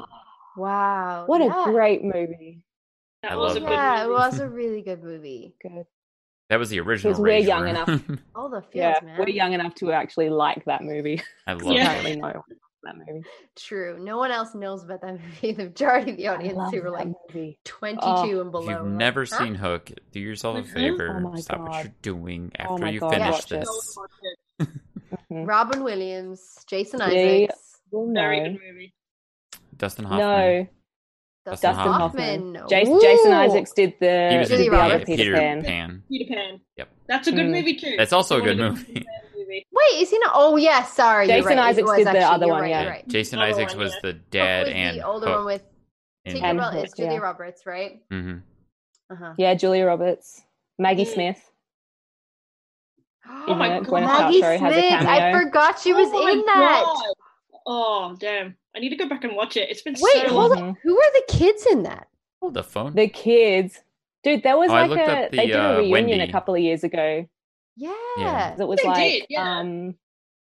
[0.57, 1.23] Wow.
[1.27, 1.69] What yeah.
[1.69, 2.61] a great movie.
[3.23, 5.53] I That was a good Yeah, it was a really good movie.
[5.61, 5.85] Good.
[6.49, 7.19] That was the original.
[7.21, 7.69] we're young room.
[7.69, 8.01] enough.
[8.35, 8.99] All the feels, Yeah.
[9.03, 9.17] man.
[9.19, 11.21] We're young enough to actually like that movie.
[11.47, 11.93] I love Yeah.
[11.93, 11.99] it.
[11.99, 12.43] Apparently, no
[12.83, 13.23] that movie.
[13.55, 13.97] True.
[14.03, 15.53] No one else knows about that movie.
[15.53, 17.59] The majority of the audience who were like movie.
[17.65, 18.63] 22 Oh, and below.
[18.63, 20.73] If you've like, never "Huh?" seen Hook, do yourself a Mhm.
[20.73, 21.15] favor.
[21.17, 23.59] Oh my Stop what you're doing Oh after my you God, finish watch it.
[23.59, 23.97] this.
[25.29, 25.47] Mhm.
[25.47, 27.07] Robin Williams, Jason Yeah.
[27.07, 28.45] Isaacs, Well, Very no.
[28.53, 28.93] good movie.
[29.75, 30.19] Dustin Hoffman.
[30.27, 30.67] No,
[31.51, 32.55] Dustin Dustin Hoffman.
[32.55, 32.69] Hoffman.
[32.69, 35.05] Jason, Jason Isaacs did the, He was Julia did the other Roberts.
[35.09, 35.63] Peter, Peter Pan.
[35.63, 36.03] Pan.
[36.07, 36.61] Peter Pan.
[36.77, 36.89] Yep.
[37.07, 37.51] That's a good Mm.
[37.51, 37.95] movie too.
[37.97, 39.05] That's also a good movie.
[39.51, 39.95] Peter Pan movie.
[39.97, 40.31] Wait, is he not?
[40.33, 40.83] Oh, yeah.
[40.83, 41.27] Sorry.
[41.27, 41.69] Jason right.
[41.69, 42.87] Isaacs was did the other one, right, yeah.
[42.87, 43.07] right.
[43.07, 43.99] Jason Other Isaacs one, was yeah.
[44.03, 45.63] the Hook dad was and the older Hook one with
[46.25, 46.69] in- Tinkerbell.
[46.69, 47.17] And It's Hook, Julia yeah.
[47.19, 48.01] Roberts, right?
[48.11, 48.37] Mm-hmm.
[49.13, 49.33] Uh-huh.
[49.37, 50.41] Yeah, Julia Roberts,
[50.79, 51.13] Maggie Mm.
[51.13, 51.51] Smith.
[53.47, 53.91] Oh my God.
[53.91, 55.07] Maggie Paltrow has a Smith.
[55.07, 56.83] I forgot she was Oh in that.
[56.85, 57.13] God.
[57.67, 58.55] Oh damn!
[58.75, 59.69] I need to go back and watch it.
[59.69, 60.63] It's been Wait, so hold long.
[60.69, 60.77] on.
[60.81, 62.07] Who are the kids in that?
[62.41, 62.95] Hold the phone.
[62.95, 63.79] The kids,
[64.23, 66.19] dude, there was Oh, like a the, they did uh, a reunion Wendy.
[66.21, 67.27] a couple of years ago.
[67.75, 68.55] Yeah.
[68.59, 69.59] It was They like did, yeah.
[69.59, 69.95] um,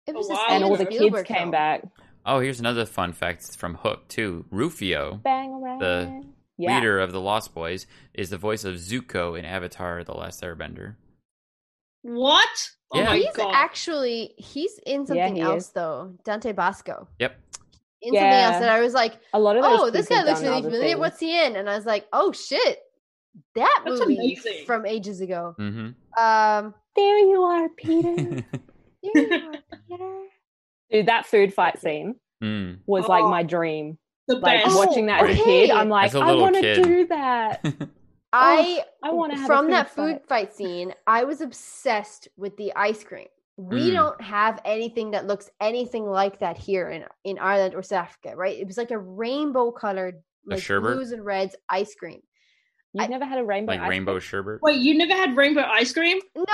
[0.06, 1.82] It was Oh, and all Steven the kids Spielberg came back.
[2.24, 4.44] Oh, here's another fun fact from Hook too.
[4.50, 5.60] Rufio, Bang.
[5.80, 6.22] The
[6.58, 6.74] yeah.
[6.76, 10.96] leader of the Lost Boys, is the voice of Zuko in Avatar: The Last Airbender.
[12.02, 12.70] What?
[12.92, 13.04] Oh Yeah.
[13.06, 13.52] my He's god!
[13.54, 15.72] actually he's in Yeah, something he else is.
[15.72, 16.14] though.
[16.24, 17.08] Dante Basco.
[17.18, 17.36] Yep.
[18.00, 18.60] in something else Yeah.
[18.60, 20.86] that I was like, A lot of oh, this guy looks really familiar.
[20.88, 21.00] things.
[21.00, 21.56] What's he in?
[21.56, 22.78] And I was like, oh shit,
[23.56, 24.66] that That's movie amazing.
[24.66, 25.54] from ages ago.
[25.58, 28.14] hmm Um, There you are, Peter.
[29.02, 30.20] there you are, Peter.
[30.90, 32.78] Dude, that food fight scene mm.
[32.86, 33.30] was like Oh.
[33.30, 33.98] my dream.
[34.26, 34.76] the Like best.
[34.76, 35.66] watching that as a okay.
[35.66, 37.64] kid, I'm like, As a I little want to do that.
[38.32, 43.02] I I want to from that food fight scene, I was obsessed with the ice
[43.02, 43.28] cream.
[43.56, 43.94] We Mm.
[43.94, 48.36] don't have anything that looks anything like that here in in Ireland or South Africa,
[48.36, 48.58] right?
[48.58, 50.16] It was like a rainbow colored,
[50.50, 52.20] A like blues and reds ice cream.
[52.94, 53.72] You've I- never had a rainbow.
[53.72, 54.20] like ice rainbow cream?
[54.20, 54.58] sherbet.
[54.62, 56.18] Wait, you never had rainbow ice cream?
[56.36, 56.44] No,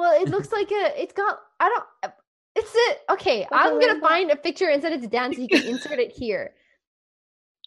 [0.00, 1.00] well, it looks like a.
[1.00, 1.38] It's got.
[1.60, 2.12] I don't.
[2.56, 2.98] It's it.
[3.10, 5.40] Okay, Like a I'm gonna rainbow- find a picture and send it to Dan so
[5.40, 6.52] you can insert it here.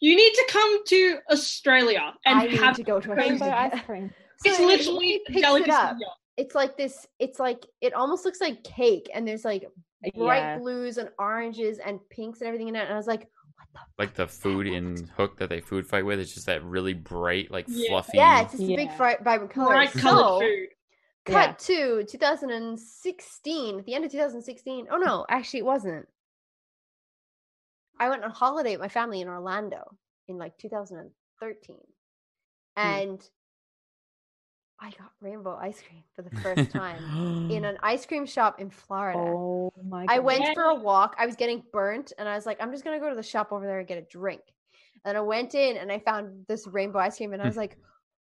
[0.00, 3.70] You need to come to Australia and I need have to go to Rainbow Australia.
[3.74, 4.14] ice cream.
[4.44, 5.70] So it's it- literally he it delicacy.
[5.72, 5.96] up.
[6.36, 7.04] It's like this.
[7.18, 10.58] It's like it almost looks like cake, and there's like uh, bright Yeah.
[10.58, 12.84] blues and oranges and pinks and everything in it.
[12.84, 13.37] And I was like, what the?
[13.98, 16.20] Like the food in Hook that they food fight with.
[16.20, 17.90] It's just that really bright, like Yeah.
[17.90, 18.16] fluffy.
[18.18, 18.96] Yeah, it's just a big, Yeah.
[18.96, 19.68] fri- vibrant color.
[19.68, 20.68] Bright so, colored
[21.24, 21.34] food.
[21.34, 24.88] cut to 2016, at the end of 2016.
[24.90, 26.08] Oh no, actually, it wasn't.
[27.98, 29.96] I went on holiday with my family in Orlando
[30.28, 31.82] in like 2013, hmm.
[32.76, 33.30] and
[34.80, 38.70] I got rainbow ice cream for the first time in an ice cream shop in
[38.70, 39.18] Florida.
[39.18, 40.06] Oh my!
[40.08, 41.16] I went for a walk.
[41.18, 43.52] I was getting burnt, and I was like, I'm just gonna go to the shop
[43.52, 44.40] over there and get a drink.
[45.04, 47.60] And I went in, and I found this rainbow ice cream, and I was hmm.
[47.60, 47.76] like,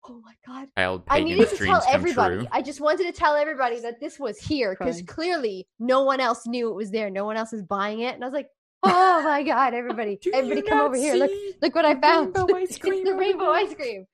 [0.09, 0.69] Oh my god!
[0.77, 2.37] Child I Pagan's needed to tell everybody.
[2.37, 2.47] true.
[2.53, 6.47] I just wanted to tell everybody that this was here because clearly no one else
[6.47, 7.11] knew it was there.
[7.11, 8.49] No one else was buying it, and I was like,
[8.85, 9.75] "Oh my god!
[9.75, 11.17] Everybody, everybody, come over here!
[11.17, 11.31] Look,
[11.61, 12.37] look what I found!
[12.37, 14.07] rainbow ice cream the rainbow ice cream."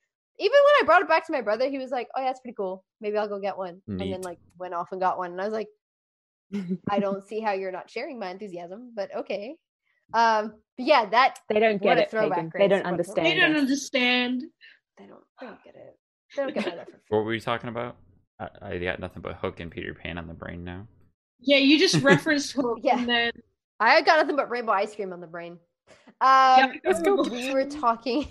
[0.43, 2.41] Even when I brought it back to my brother, he was like, "Oh yeah, that's
[2.41, 2.85] pretty cool.
[3.01, 5.45] Maybe I'll go get one." And then like went off and got one, and I
[5.45, 5.69] was like,
[6.91, 9.55] "I don't see how you're not sharing my enthusiasm, but okay."
[10.15, 12.11] Um, but yeah, that They don't get it.
[12.11, 13.27] throwback, They don't understand.
[13.27, 14.43] They don't understand.
[14.99, 15.99] they don't, they don't get it.
[16.37, 17.97] They don't get that for What were we talking about?
[18.41, 20.87] I, I got nothing but Hook and Peter Pan on the brain now.
[21.41, 22.99] Yeah, you just referenced Hook Yeah.
[22.99, 23.31] and then
[23.81, 25.59] I got nothing but rainbow ice cream on the brain.
[26.21, 27.23] Um, Yeah, let's go.
[27.23, 28.29] We were talking.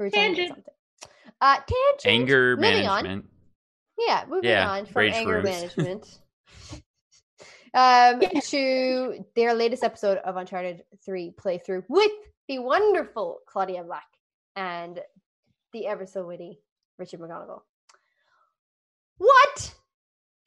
[0.00, 0.48] We were talking about Tangent.
[0.48, 0.74] something.
[1.42, 2.06] Uh, tangent.
[2.06, 3.02] Anger Moving on.
[3.04, 3.30] management.
[3.98, 5.76] Yeah, moving Yeah, on from rage anger fruits.
[5.76, 6.18] management.
[7.74, 12.10] um, to their latest episode of Uncharted Three playthrough with
[12.48, 14.06] the wonderful Claudia Black
[14.56, 14.98] and
[15.72, 16.58] the ever so witty
[16.98, 17.60] Richard McGonagle.
[19.18, 19.74] What?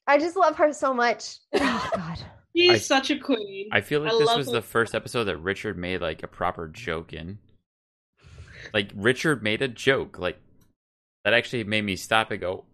[0.08, 1.38] I just love her so much.
[1.56, 2.20] Oh God.
[2.56, 3.70] she's I- such a queen.
[3.72, 4.54] I feel like I this was her.
[4.54, 7.38] the first episode that Richard made like a proper joke in.
[8.74, 10.40] Like Richard made a joke, like
[11.24, 12.66] that actually made me stop and go,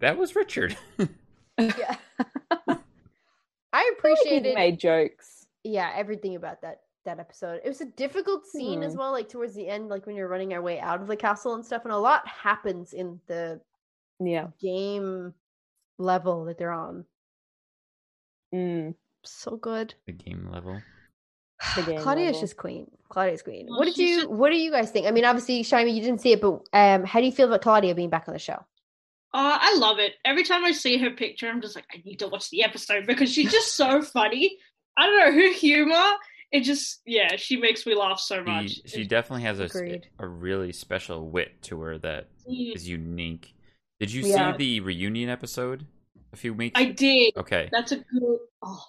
[0.00, 0.76] "That was Richard."
[1.58, 1.96] Yeah.
[3.72, 5.46] I He appreciated made jokes.
[5.62, 8.98] yeah everything about that that episode it was a difficult scene as Hmm.
[8.98, 11.54] well like towards the end like when you're running our way out of the castle
[11.54, 13.60] and stuff and a lot happens in the
[14.18, 14.48] Yeah.
[14.60, 15.32] game
[15.98, 17.04] level that they're on
[18.54, 18.94] Mm.
[19.22, 20.82] so good the game level.
[21.76, 22.40] The game claudia's level.
[22.40, 25.10] just queen claudia's queen Well, what did you just- what do you guys think i
[25.10, 27.94] mean obviously Shyami, you didn't see it but um how do you feel about claudia
[27.94, 28.64] being back on the show
[29.32, 30.14] Uh, I love it.
[30.24, 33.06] Every time I see her picture, I'm just like, I need to watch the episode
[33.06, 34.56] because she's just so funny.
[34.96, 36.08] I don't know her humor.
[36.50, 38.80] It just, yeah, she makes me laugh so much.
[38.86, 40.08] she definitely has a, s- Agreed.
[40.18, 43.54] a really special wit to her that Mm, is unique.
[44.00, 44.50] Did you Yeah.
[44.50, 45.86] see the reunion episode
[46.32, 46.74] a few weeks?
[46.80, 47.36] I did.
[47.36, 48.38] Okay, That's a good.
[48.62, 48.82] Oh,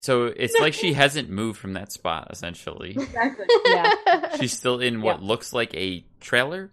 [0.00, 2.28] so it's like she hasn't moved from that spot.
[2.30, 3.46] Essentially, exactly.
[3.66, 4.36] Yeah.
[4.40, 6.70] she's still in what looks like a trailer,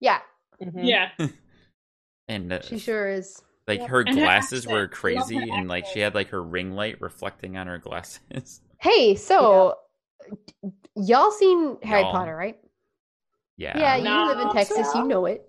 [0.00, 0.20] yeah
[0.62, 0.72] Mhm.
[0.84, 1.10] Yeah.
[2.28, 3.88] and uh, she sure is like Yep.
[3.90, 4.72] her And glasses accent.
[4.72, 7.66] were I love her crazy, and like she had like her ring light reflecting on
[7.66, 8.60] her glasses.
[8.80, 9.76] hey so
[10.62, 12.12] d- y'all seen harry Y'all.
[12.12, 12.58] potter right
[13.58, 14.52] yeah, yeah you live in No.
[14.52, 15.42] texas you know it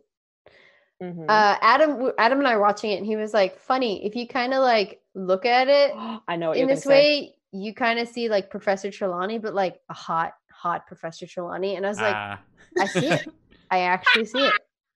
[1.02, 1.26] Mhm.
[1.30, 4.28] uh adam adam and i were watching it and he was like funny if you
[4.28, 5.91] kind of like look at it
[6.28, 7.22] I know what in this gonna say.
[7.22, 11.76] way you kind of see like professor trelawney but like a hot hot professor trelawney
[11.76, 12.39] and i was like Ah,
[12.80, 13.28] i see it
[13.72, 14.54] i actually see it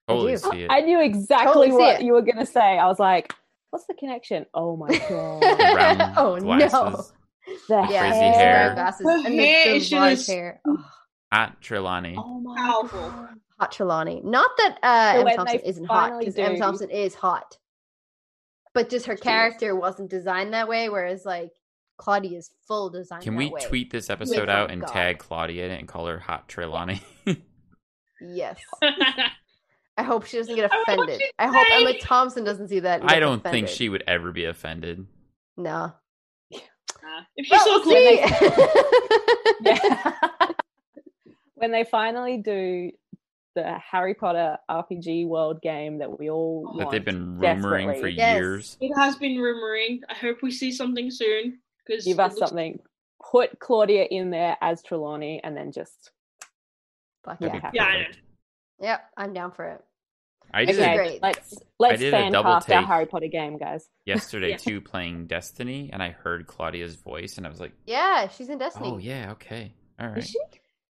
[0.08, 0.38] I totally do.
[0.38, 0.70] see it.
[0.70, 2.76] I knew exactly Totally what you were gonna say.
[2.76, 3.32] I was like,
[3.70, 6.14] "What's the connection?" Oh my god!
[6.16, 6.72] oh glasses.
[6.72, 7.04] no
[7.68, 8.54] The yeah crazy his hair.
[8.66, 10.84] round glasses Her and the, hair the is large hair oh,
[11.32, 12.14] Hot Trelawney.
[12.18, 13.00] Oh my Powerful.
[13.10, 13.28] god!
[13.60, 17.58] hot trelawney not that uh So emma thompson isn't hot because emma thompson is hot
[18.74, 19.22] but just her She is.
[19.22, 21.52] character wasn't designed that way whereas like
[21.96, 23.60] claudia's full design Can that we way.
[23.60, 24.88] tweet this episode oh out and God.
[24.90, 27.02] tag Claudia in it and call her Hot Trelawney?
[28.20, 31.20] yes I hope she doesn't get offended.
[31.20, 33.02] you to I hope Emma Thompson doesn't see that.
[33.02, 35.06] and I don't think she would ever be offended.
[35.56, 35.92] No.
[36.52, 36.58] Uh,
[37.36, 38.68] if she's Well, so we'll cool.
[39.60, 40.51] Yeah,
[41.62, 42.90] when they finally do
[43.54, 48.08] the Harry Potter RPG world game that we all that want they've been rumoring for.
[48.08, 48.34] Yes.
[48.36, 48.76] years.
[48.80, 50.00] It has been rumoring.
[50.10, 51.60] I hope we see something soon.
[51.86, 52.80] Because Give us something.
[53.30, 56.10] Put Claudia in there as Trelawney, and then just
[57.24, 57.70] Fuck yeah.
[57.72, 58.18] Yeah, I perfect.
[58.80, 59.84] Yep, I'm down for it.
[60.52, 61.22] I This did is it great.
[61.22, 62.82] let's let's did a fan double cast our.
[62.82, 63.88] Harry Potter game, guys.
[64.06, 64.56] yesterday Yeah.
[64.56, 68.58] too, playing Destiny, and I heard Claudia's voice, and I was like, Yeah, she's in
[68.58, 68.88] Destiny.
[68.90, 70.38] "Oh yeah, okay, all right." Is she?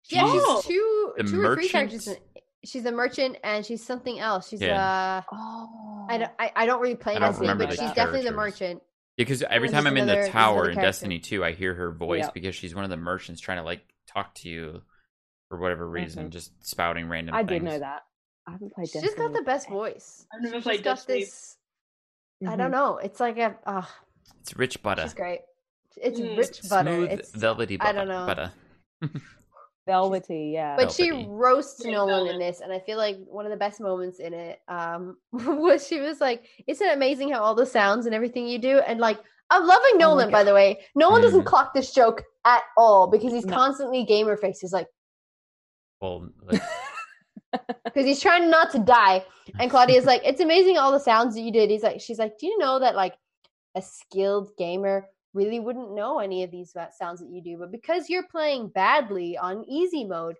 [0.08, 0.60] Yeah, Oh.
[0.60, 2.08] she's two, The two or three characters.
[2.08, 2.16] in-
[2.64, 4.48] She's a merchant, and she's something else.
[4.48, 5.22] She's Yeah.
[5.28, 7.82] uh, Oh, I don't, I, I don't really play I don't Destiny, remember but the
[7.86, 8.82] she's definitely the merchant.
[9.16, 10.76] Because every time I'm in the tower in.
[10.78, 12.34] Destiny 2, I hear her voice Yep.
[12.34, 14.82] because she's one of the merchants trying to like talk to you
[15.48, 16.30] for whatever reason, Mhm.
[16.30, 17.62] just spouting random I things.
[17.62, 18.02] did know that.
[18.46, 18.88] I haven't played.
[18.90, 20.24] She's just got the best voice.
[20.32, 21.20] I've never She's played got Destiny.
[21.24, 21.56] this.
[22.46, 22.98] I don't know.
[22.98, 23.56] It's like a.
[23.66, 23.84] Uh,
[24.40, 25.02] It's rich butter.
[25.02, 25.40] she's great.
[25.96, 26.38] It's Mm.
[26.38, 26.90] rich butter.
[26.92, 27.88] Smooth, It's velvety butter.
[27.90, 28.26] I don't know.
[28.26, 28.52] butter.
[29.86, 30.76] Velvety, yeah.
[30.76, 34.20] but she roasts Nolan in this, and I feel like one of the best moments
[34.20, 38.14] in it um, was she was like, "Isn't it amazing how all the sounds and
[38.14, 39.18] everything you do?" And like,
[39.50, 40.80] I'm loving Oh Nolan, by the way.
[40.94, 41.46] Nolan doesn't Mm.
[41.46, 43.54] clock this joke at all because he's No.
[43.54, 44.60] constantly gamer face.
[44.60, 44.86] He's like,
[46.00, 46.62] Well, like,
[47.84, 49.24] because he's trying not to die.
[49.58, 52.38] And Claudia's like, "It's amazing all the sounds that you did." He's like, "She's like,
[52.38, 53.14] do you know that like
[53.74, 58.10] a skilled gamer really wouldn't know any of these sounds that you do, but because
[58.10, 60.36] you're playing badly on easy mode,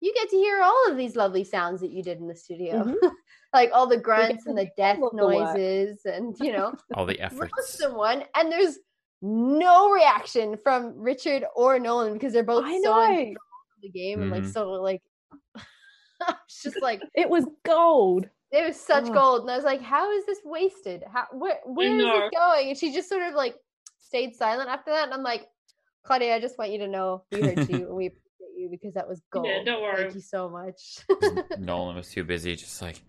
[0.00, 2.84] you get to hear all of these lovely sounds that you did in the studio,
[2.84, 2.94] Mhm.
[3.54, 7.06] like all the grunts and the death all of the noises, and you know, all
[7.06, 7.78] the roast efforts.
[7.78, 8.78] someone, and there's
[9.22, 13.36] no reaction from Richard or Nolan because they're both I so into know.
[13.82, 14.52] the game and like Mhm.
[14.54, 15.02] so like.
[16.48, 18.30] it's just like It was gold.
[18.52, 19.12] it was such Ugh.
[19.12, 21.02] gold, and I was like, "How is this wasted?
[21.12, 23.56] How where where is it going?" And she just sort of like
[24.04, 25.04] stayed silent after that.
[25.04, 25.48] And I'm like,
[26.04, 28.94] "Claudia, I just want you to know we heard you and we appreciate you because
[28.94, 29.46] that was gold.
[29.48, 30.02] Yeah, don't worry.
[30.04, 31.00] Thank you so much."
[31.58, 33.00] Nolan was too busy, just like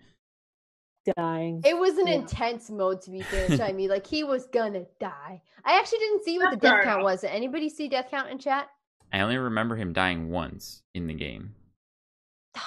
[1.15, 1.61] Dying.
[1.63, 2.13] it was an Yeah.
[2.15, 3.87] intense mode to be fair, Shyami.
[3.87, 5.41] Like he was gonna die.
[5.63, 7.03] I actually didn't see what the death count enough.
[7.11, 7.21] was.
[7.21, 8.69] Did anybody see death count in chat?
[9.13, 11.53] I only remember him dying once in the game.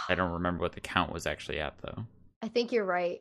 [0.08, 2.04] I don't remember what the count was actually at though.
[2.40, 3.18] I think you're right.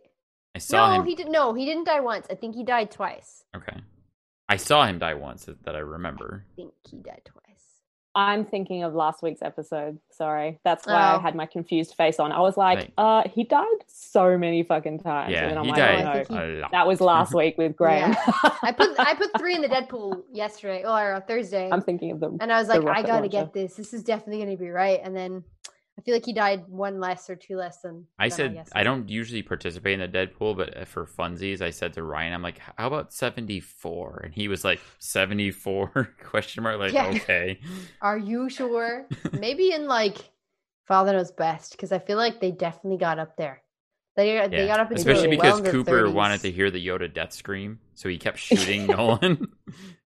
[0.54, 1.06] I saw no, him.
[1.08, 1.32] he didn't.
[1.32, 2.28] No, he didn't die once.
[2.30, 3.44] I think he died twice.
[3.56, 3.78] Okay,
[4.50, 6.46] I saw him die once that that I remember.
[6.54, 7.44] I think he died twice.
[8.16, 10.00] I'm thinking of last week's episode.
[10.10, 10.60] Sorry.
[10.64, 11.20] That's why I Oh.
[11.20, 12.32] had my confused face on.
[12.32, 12.94] I was like, Right.
[12.98, 15.32] uh, he died so many fucking times.
[15.34, 16.42] Yeah, and then I'm he like, died oh, no.
[16.48, 16.72] he- a lot.
[16.72, 18.16] That was last week with Graham.
[18.64, 21.70] I put I put three in the Deadpool yesterday or uh, Thursday.
[21.72, 22.38] I'm thinking of them.
[22.42, 23.30] And I was the like, I gotta launcher.
[23.30, 23.76] get this.
[23.76, 25.00] This is definitely gonna be right.
[25.04, 25.44] And then
[25.98, 28.72] I feel like he died one less or two less than I than said guessed.
[28.76, 32.34] I don't usually participate in the Deadpool, but uh, for funsies, I said to Ryan,
[32.34, 36.80] "I'm like, how about 74?" And he was like, "74?" Question mark.
[36.80, 37.08] Like, Yeah.
[37.08, 37.60] okay,
[38.02, 39.08] Are you sure?
[39.34, 40.18] Maybe in like
[40.88, 43.64] Father Knows Best because I feel like they definitely got up there.
[44.16, 46.14] They they got up into especially well because in their Cooper 30s.
[46.14, 49.48] wanted to hear the Yoda death scream, so he kept shooting Nolan.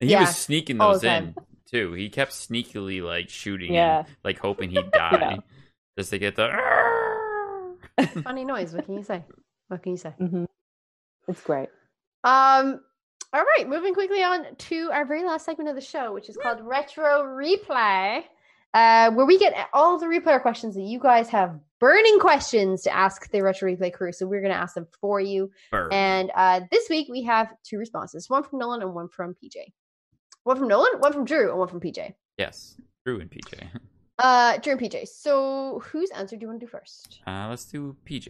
[0.01, 1.34] he Yeah, was sneaking those in
[1.70, 1.93] too.
[1.95, 4.01] He kept sneakily like shooting, Yeah.
[4.01, 5.36] and, like hoping he'd die, Yeah.
[5.99, 6.49] Just to get the.
[8.22, 8.72] Funny noise.
[8.72, 9.24] What can you say?
[9.66, 10.11] What can you say?
[10.11, 10.44] hmm
[11.26, 11.68] It's great.
[12.24, 12.80] Um.
[13.32, 16.38] All right, moving quickly on to our very last segment of the show, which is
[16.42, 18.22] called Retro Replay,
[18.72, 22.94] uh, where we get all the replayer questions that you guys have burning questions to
[22.96, 24.12] ask the Retro Replay crew.
[24.12, 25.51] So we're going to ask them for you.
[25.70, 25.92] Bird.
[25.92, 29.57] And uh, this week we have two responses: one from Nolan and one from PJ.
[30.44, 32.14] One from Nolan, one from Drew, and one from PJ.
[32.38, 33.68] yes, Drew and PJ.
[34.19, 35.07] Uh, Drew and PJ.
[35.09, 37.21] So whose answer do you want to do first?
[37.27, 38.29] Uh, let's do PJ.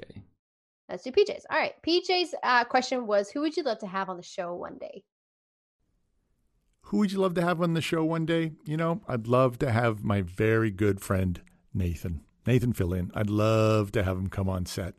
[0.88, 1.46] Let's do PJ's.
[1.50, 1.74] All right.
[1.86, 5.04] PJ's uh, question was, "Who would you love to have on the show one day?"
[6.82, 8.52] Who would you love to have on the show one day?
[8.64, 11.40] You know, I'd love to have my very good friend
[11.74, 12.22] Nathan.
[12.46, 13.10] Nathan Fillion.
[13.14, 14.94] I'd love to have him come on set.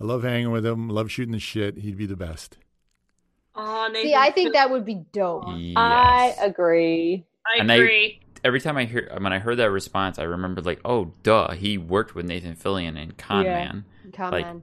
[0.00, 0.88] I love hanging with him.
[0.88, 1.78] Love shooting the shit.
[1.78, 2.58] He'd be the best.
[3.54, 5.44] Oh, See, I think that would be dope.
[5.56, 5.74] Yes.
[5.76, 7.26] I agree.
[7.46, 8.20] I and I- agree.
[8.44, 11.78] Every time I hear when I heard that response, I remembered like, oh, duh, he
[11.78, 13.54] worked with Nathan Fillion in Con Yeah.
[13.64, 13.84] Man.
[14.12, 14.62] Come like, on.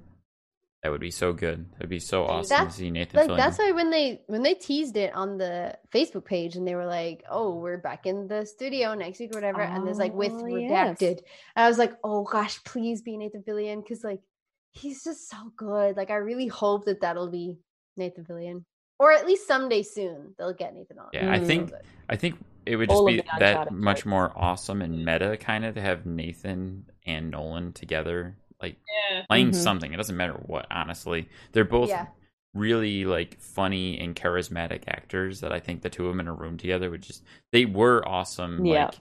[0.84, 1.66] That would be so good.
[1.74, 3.38] That'd be so awesome That's- to see Nathan Like Fillion.
[3.38, 6.86] that's why when they when they teased it on the Facebook page and they were
[6.86, 10.32] like, "Oh, we're back in the studio next week or whatever," and there's like with
[10.34, 11.20] Oh, redacted, yes.
[11.56, 14.22] I was like, "Oh gosh, please be Nathan Fillion," because like
[14.72, 15.98] he's just so good.
[15.98, 17.58] Like I really hope that that'll be
[17.98, 18.64] Nathan Fillion,
[19.00, 21.10] or at least someday soon they'll get Nathan on.
[21.14, 21.72] Yeah, I think-
[22.10, 22.36] I think
[22.66, 24.06] it would just All be that much jokes.
[24.06, 28.78] more awesome and meta kind of to have Nathan and Nolan together, like
[29.12, 29.26] Yeah.
[29.28, 29.56] playing Mhm.
[29.56, 29.94] something.
[29.94, 31.30] It doesn't matter what, honestly.
[31.52, 32.08] They're both Yeah.
[32.54, 36.34] really like funny and charismatic actors that I think the two of them in a
[36.34, 38.86] room together would just they were awesome Yeah.
[38.86, 38.96] like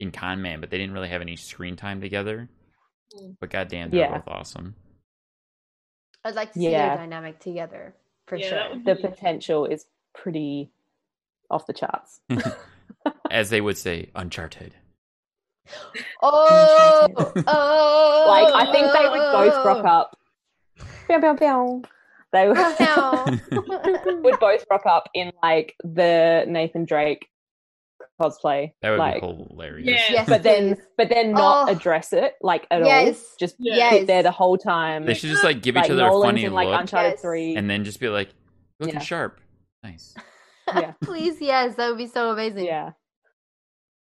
[0.00, 2.48] in Con Man, but they didn't really have any screen time together.
[3.40, 4.18] But goddamn, they're Yeah.
[4.18, 4.74] both awesome.
[6.24, 6.88] I'd like to see Yeah.
[6.88, 7.94] their dynamic together
[8.26, 8.82] for Yeah, sure.
[8.84, 10.70] The be- potential is pretty
[11.50, 12.20] off the charts.
[13.30, 14.74] As they would say, Uncharted.
[16.22, 17.44] Oh, Uncharted.
[17.46, 20.16] oh, Like I think they would both rock up.
[21.06, 21.82] Pew, pew, pew.
[22.32, 27.28] They would, would both rock up in like the Nathan Drake
[28.20, 28.72] cosplay.
[28.82, 29.86] That would like, be hilarious.
[29.88, 30.12] Yeah.
[30.12, 31.72] Yes, but then but then not Oh.
[31.72, 33.14] address it like at all.
[33.38, 33.90] Just Yeah.
[33.90, 35.06] sit there the whole time.
[35.06, 37.20] They should just like give like each other a funny in like look Uncharted Yes.
[37.22, 37.56] Three.
[37.56, 38.30] and then just be like,
[38.80, 39.00] looking Yeah.
[39.00, 39.40] sharp.
[39.82, 40.14] Nice.
[40.74, 40.92] Yeah.
[41.02, 42.64] Please, yes, that would be so amazing.
[42.64, 42.92] yeah.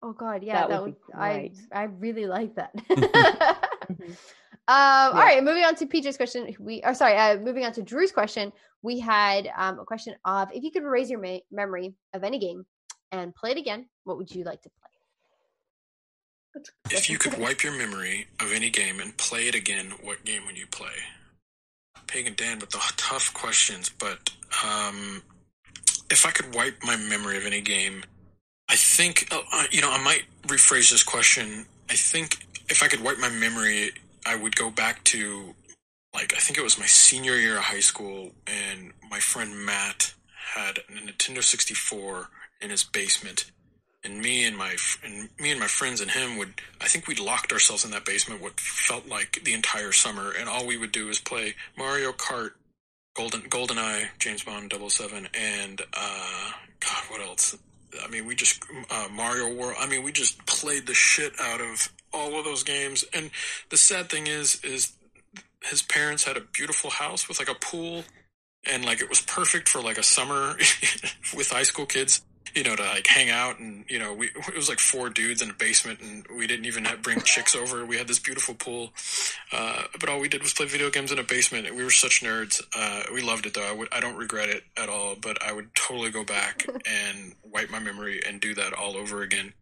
[0.03, 1.07] Oh God, yeah, That that, would would.
[1.07, 1.59] be I great.
[1.73, 2.75] I really like that.
[3.91, 4.17] Mhm.
[4.69, 6.55] Um, All right, moving on to PJ's question.
[6.61, 7.17] We are sorry.
[7.17, 8.53] Uh, moving on to Drew's question.
[8.83, 12.39] We had um, a question of if you could erase your ma- memory of any
[12.39, 12.65] game
[13.13, 14.91] and play it again, what would you like to play?
[16.91, 20.43] If you could wipe your memory of any game and play it again, what game
[20.47, 20.95] would you play?
[22.07, 24.31] Pagan Dan with the tough questions, but
[24.65, 25.23] um,
[26.11, 28.03] if I could wipe my memory of any game,
[28.69, 31.67] I think, uh, uh, you know, I might rephrase this question.
[31.89, 33.93] I think if I could wipe my memory,
[34.27, 35.55] I would go back to,
[36.15, 40.15] like, I think it was my senior year of high school, and my friend Matt
[40.55, 42.29] had a Nintendo 64
[42.61, 43.51] in his basement.
[44.03, 47.21] And me and my and me and my friends and him would I think we'd
[47.21, 50.33] locked ourselves in that basement what felt like the entire summer.
[50.39, 52.53] And all we would do is play Mario Kart
[53.15, 56.51] Golden GoldenEye James Bond 007 and uh
[56.81, 57.57] god what else?
[58.03, 59.77] I mean we just uh, Mario World.
[59.79, 63.05] I mean we just played the shit out of all of those games.
[63.13, 63.31] And
[63.69, 64.95] the sad thing is is
[65.63, 68.05] his parents had a beautiful house with like a pool.
[68.65, 70.57] And like it was perfect for like a summer
[71.37, 72.23] with high school kids
[72.55, 75.43] you know, to like hang out and you know, we it was like four dudes
[75.43, 77.85] in a basement and we didn't even have bring chicks over.
[77.85, 78.91] We had this beautiful pool,
[79.53, 81.75] uh, but all we did was play video games in a basement.
[81.75, 82.63] We were such nerds.
[82.77, 83.69] Uh, we loved it though.
[83.69, 85.17] I would I don't regret it at all.
[85.21, 89.23] But I would totally go back and wipe my memory and do that all over
[89.23, 89.53] again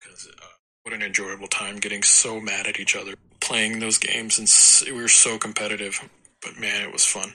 [0.00, 0.46] because uh,
[0.82, 4.84] what an enjoyable time getting so mad at each other playing those games and s-
[4.86, 6.00] we were so competitive.
[6.42, 7.32] But man, it was fun.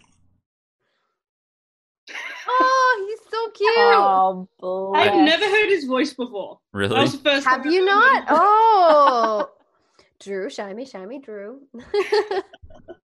[2.47, 3.71] Oh, he's so cute.
[4.61, 6.59] Oh, I've never heard his voice before.
[6.73, 7.01] That Really?
[7.01, 8.03] was the first Have you not?
[8.03, 8.25] heard him.
[8.29, 9.51] Oh,
[10.19, 11.61] Drew, shiny, shiny, Drew.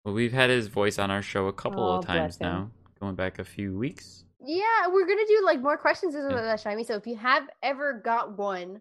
[0.04, 2.70] Well, we've had his voice on our show a couple Oh, of times now,
[3.00, 4.22] going back a few weeks.
[4.40, 6.42] yeah, we're gonna do like more questions with Yeah.
[6.42, 6.84] that shiny.
[6.84, 8.80] So if you have ever got one,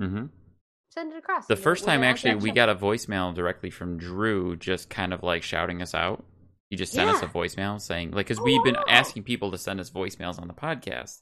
[0.00, 0.26] hmm
[0.90, 1.46] send it across.
[1.46, 5.22] The first we'll time, actually, we got a voicemail directly from Drew, just kind of
[5.22, 6.24] like shouting us out.
[6.70, 9.58] He just sent us a voicemail saying, like, because Oh, we've been asking people to
[9.58, 11.20] send us voicemails on the podcast.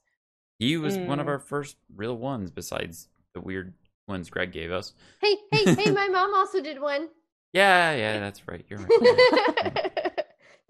[0.59, 1.31] He was one of Mm.
[1.31, 3.75] our first real ones, besides the weird
[4.09, 4.95] ones Greg gave us.
[5.21, 5.91] Hey, hey, hey!
[5.93, 7.09] My mom also did one.
[7.53, 8.65] Yeah, yeah, that's right.
[8.69, 10.13] You're right.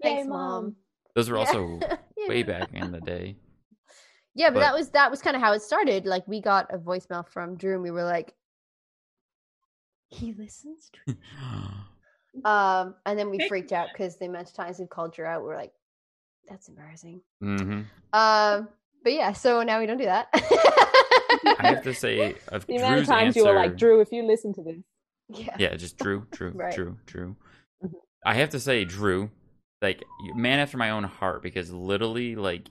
[0.01, 0.75] Thanks, Yay, mom.
[1.15, 1.79] Those were also
[2.17, 2.27] Yeah.
[2.27, 3.37] way back in the day.
[4.35, 6.05] Yeah, but, but- that was that was kind of how it started.
[6.05, 8.33] Like we got a voicemail from Drew, and we were like,
[10.09, 11.15] "He listens." To
[12.45, 15.43] um, and then we freaked out because the amount of times we called Drew out,
[15.43, 15.73] we're like,
[16.49, 17.81] "That's embarrassing." hmm
[18.13, 18.69] Um,
[19.03, 20.27] but yeah, so now we don't do that.
[20.33, 23.99] I have to say, of The amount Drew's of times answer, you were like, Drew,
[24.01, 24.77] if you listen to this,
[25.29, 25.55] yeah.
[25.57, 26.73] Yeah, just Drew, Drew, Right.
[26.73, 27.35] Drew, Drew.
[27.83, 27.93] Mhm.
[28.25, 29.29] I have to say, Drew,
[29.81, 30.03] like
[30.35, 32.67] man after my own heart, because literally, like,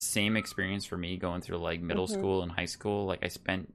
[0.00, 2.10] same experience for me going through like middle Mhm.
[2.10, 3.06] school and high school.
[3.06, 3.72] Like, I spent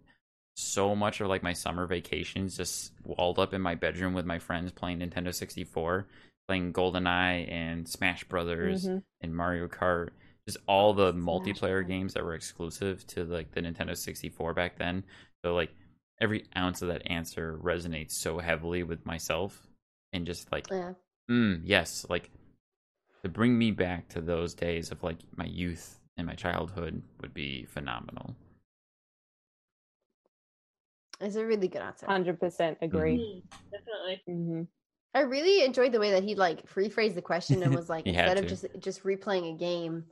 [0.57, 4.39] so much of like my summer vacations just walled up in my bedroom with my
[4.39, 6.07] friends playing Nintendo 64,
[6.47, 9.03] playing GoldenEye and Smash Brothers Mhm.
[9.21, 10.09] and Mario Kart.
[10.47, 11.87] Just all the Smash multiplayer Brothers.
[11.87, 15.03] games that were exclusive to like the Nintendo 64 back then.
[15.45, 15.71] So like
[16.19, 19.67] every ounce of that answer resonates so heavily with myself
[20.11, 20.93] and just like yeah.
[21.29, 22.31] mm, yes like
[23.21, 27.33] to bring me back to those days of like my youth and my childhood would
[27.35, 28.35] be phenomenal
[31.19, 32.05] It's a really good answer.
[32.05, 33.17] hundred percent agree.
[33.17, 34.21] Mhm, Definitely.
[34.27, 34.61] hmm
[35.13, 38.37] I really enjoyed the way that he like rephrased the question and was like, instead
[38.37, 38.49] of to.
[38.49, 40.05] just just replaying a game,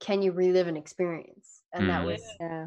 [0.00, 1.62] can you relive an experience?
[1.72, 2.06] And that Mm.
[2.06, 2.66] was Yeah.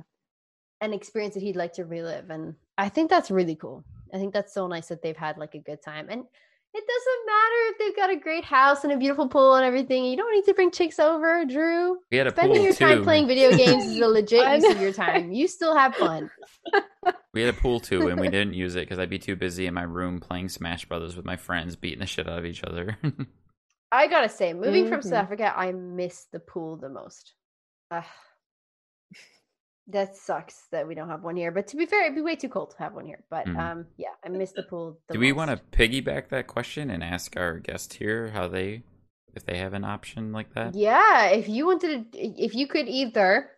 [0.82, 2.30] an experience that he'd like to relive.
[2.30, 3.84] And I think that's really cool.
[4.13, 6.07] I think that's so nice that they've had like a good time.
[6.09, 6.24] And
[6.76, 10.05] it doesn't matter if they've got a great house and a beautiful pool and everything.
[10.05, 11.97] You don't need to bring chicks over, Drew.
[12.11, 14.82] we had a Spending pool your time playing video games is a legit use of
[14.82, 15.32] your time.
[15.32, 16.30] You still have fun.
[17.34, 19.66] we had a pool too and we didn't use it because i'd be too busy
[19.66, 22.64] in my room playing smash brothers with my friends beating the shit out of each
[22.64, 22.98] other
[23.96, 25.04] I gotta say, moving from Mhm.
[25.04, 27.36] South Africa, I miss the pool the most.
[27.92, 28.04] Ugh.
[29.88, 31.52] that sucks that we don't have one here.
[31.52, 33.24] But to be fair, it'd be way too cold to have one here.
[33.30, 33.60] But Mhm.
[33.60, 35.00] um, yeah, I miss the pool.
[35.10, 38.82] The Do we want to piggyback that question and ask our guest here how they,
[39.36, 40.74] if they have an option like that?
[40.74, 43.52] Yeah, if you wanted to, if you could either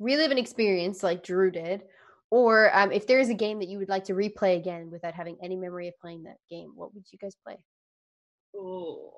[0.00, 1.84] relive an experience like Drew did,
[2.30, 5.14] or um, if there is a game that you would like to replay again without
[5.14, 7.56] having any memory of playing that game, what would you guys play?
[8.56, 9.12] Oh.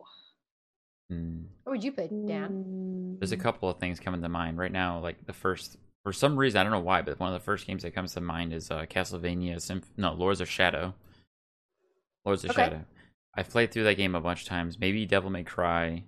[1.10, 1.42] Hmm.
[1.64, 3.16] What would you play, Dan?
[3.18, 4.98] There's a Mm, couple of things coming to mind right now.
[5.00, 7.66] Like the first, for some reason, I don't know why, but one of the first
[7.66, 9.60] games that comes to mind is uh, Castlevania.
[9.60, 10.94] Symph- no, Lords of Shadow.
[12.24, 12.62] Lords of Okay.
[12.62, 12.84] Shadow.
[13.34, 14.78] I've played through that game a bunch of times.
[14.78, 16.02] Maybe Devil May Cry.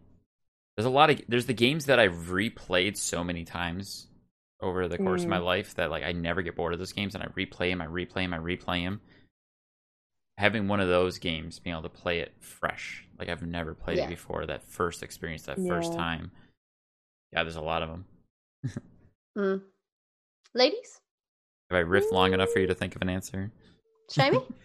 [0.76, 4.06] There's a lot of there's the games that I've replayed so many times
[4.62, 5.44] over the course of my Mm.
[5.44, 7.86] life that like I never get bored of those games and I replay them, I
[7.86, 9.00] replay them, I replay them.
[10.38, 13.98] Having one of those games, being able to play it fresh, like I've never played
[13.98, 14.06] Yeah.
[14.06, 14.46] it before.
[14.46, 16.30] That first experience, that first time.
[17.32, 18.04] Yeah, there's a lot of them.
[19.38, 19.62] Mm.
[20.54, 21.00] Ladies,
[21.70, 23.52] Have I riffed long enough for you to think of an answer?
[24.10, 24.44] Shyami?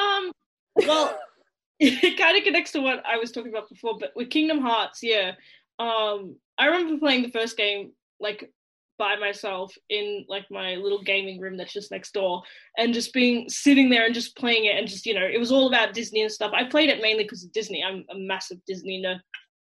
[0.00, 0.32] Um.
[0.76, 1.18] Well,
[1.78, 5.02] it kind of connects to what I was talking about before, but with Kingdom Hearts,
[5.02, 5.32] yeah.
[5.78, 8.50] Um, I remember playing the first game like
[8.98, 12.42] by myself in like my little gaming room that's just next door,
[12.78, 15.52] and just being sitting there and just playing it, and just you know, it was
[15.52, 16.52] all about Disney and stuff.
[16.54, 17.82] I played it mainly because of Disney.
[17.82, 19.20] I'm a massive Disney nerd.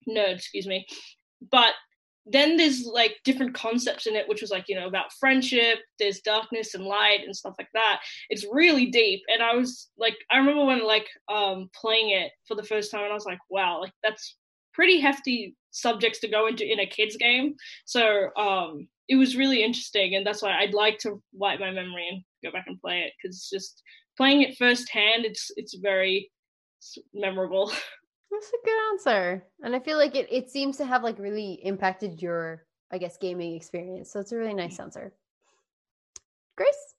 [0.08, 0.86] Nerd, excuse me.
[1.52, 1.74] But
[2.26, 5.80] then there's like different concepts in it, which was like you know about friendship.
[6.00, 10.16] There's darkness and light and stuff like that it's really deep and i was like
[10.32, 13.40] i remember when like um playing it for the first time and i was like
[13.50, 14.36] wow like that's
[14.74, 17.56] pretty hefty subjects to go into in a kids game
[17.86, 22.08] so um it was really interesting and that's why i'd like to wipe my memory
[22.10, 23.82] and go back and play it because it's just
[24.16, 26.30] playing it firsthand it's it's very
[26.82, 27.72] s- memorable
[28.32, 29.44] That's a good answer.
[29.64, 33.18] And I feel like it, it seems to have like really impacted your, I guess,
[33.18, 34.12] gaming experience.
[34.12, 34.84] So it's a really nice mm.
[34.84, 35.14] answer.
[36.58, 36.96] Grace?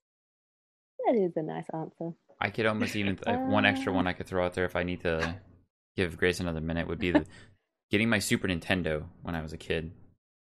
[1.05, 2.11] That is a nice answer.
[2.41, 4.07] I could almost even like, uh, one extra one um.
[4.07, 5.35] I could throw out there if I need to
[5.95, 7.25] give Grace another minute would be the,
[7.91, 9.91] getting my Super Nintendo when I was a kid.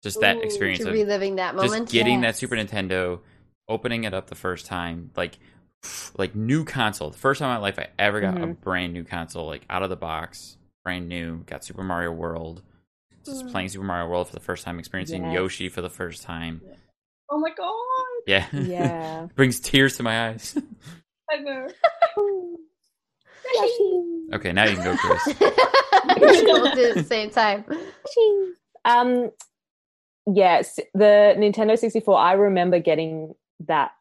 [0.04, 3.20] Just that Ooh, experience To of reliving that moment, just getting that Super Nintendo,
[3.68, 5.38] opening it up the first time, like
[6.18, 7.10] like new console.
[7.10, 8.62] The first time in my life I ever got a Mhm.
[8.62, 11.38] brand new console, like out of the box, brand new.
[11.46, 12.62] Got Super Mario World.
[13.26, 13.52] Just Mm.
[13.52, 15.34] playing Super Mario World for the first time, experiencing Yes.
[15.34, 16.62] Yoshi for the first time.
[17.30, 17.76] oh my god
[18.28, 19.28] Yeah, Yeah.
[19.36, 20.58] brings tears to my eyes.
[21.32, 21.68] i know
[24.34, 25.28] okay, now you can go, Chris.
[25.42, 27.66] at the same time.
[28.86, 29.32] um
[30.34, 33.34] yes the nintendo 64 i remember getting
[33.68, 33.92] that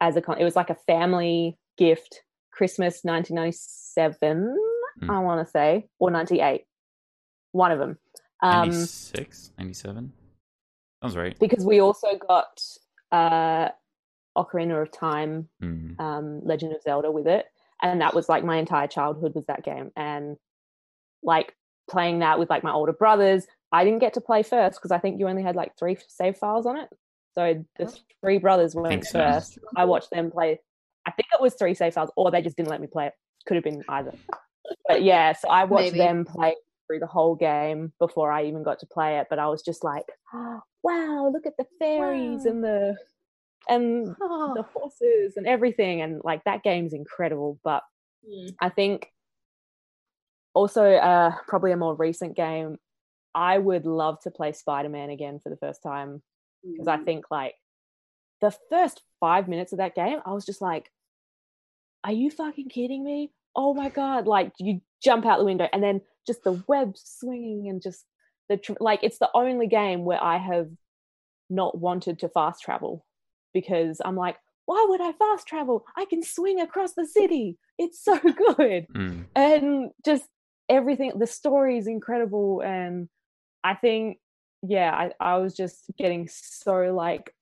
[0.00, 2.22] as a con it was like a family gift
[2.52, 4.56] christmas 1997
[5.00, 5.10] Hmm.
[5.10, 6.64] i want to say or 98
[7.50, 7.98] one of them
[8.42, 10.12] um 96, 97?
[11.02, 11.36] Sounds right.
[11.40, 12.62] because we also got
[13.10, 13.70] uh
[14.38, 15.98] ocarina of time Mm.
[16.00, 17.46] um, Legend of Zelda with it,
[17.82, 20.36] and that was like my entire childhood was that game, and
[21.22, 21.54] like
[21.90, 23.46] playing that with like my older brothers.
[23.74, 26.36] I didn't get to play first because I think you only had like three save
[26.36, 26.88] files on it.
[27.34, 27.94] So the Oh.
[28.22, 29.18] three brothers went Think so.
[29.18, 29.58] first.
[29.76, 30.60] I watched them play.
[31.06, 33.14] I think it was three save files, or they just didn't let me play it.
[33.46, 34.14] Could have been either.
[34.88, 35.98] But yeah, so I watched Maybe.
[35.98, 36.54] them play
[36.86, 39.26] through the whole game before I even got to play it.
[39.28, 40.06] But I was just like,
[40.82, 42.50] wow, look at the fairies Wow.
[42.52, 42.96] and the
[43.68, 47.82] and the Oh, horses and everything and like that game's incredible but
[48.28, 48.54] Mm.
[48.60, 49.10] i think
[50.54, 52.78] also uh probably a more recent game
[53.34, 56.22] i would love to play spider-man again for the first time
[56.62, 57.54] because i think like
[58.40, 60.90] the first five minutes of that game i was just like
[62.06, 63.32] are you fucking kidding me?
[63.56, 67.68] Oh my god like you jump out the window and then just the web swinging
[67.68, 68.04] and just
[68.48, 70.68] the tr- like it's the only game where i have
[71.48, 73.06] not wanted to fast travel
[73.54, 75.84] because i'm like why would i fast travel?
[75.96, 77.58] I can swing across the city.
[77.78, 78.18] It's so
[78.56, 78.86] good.
[78.94, 79.26] Mm.
[79.34, 80.24] and just
[80.68, 83.08] everything the story is incredible and
[83.64, 84.18] i think
[84.62, 87.34] yeah I, I was just getting so like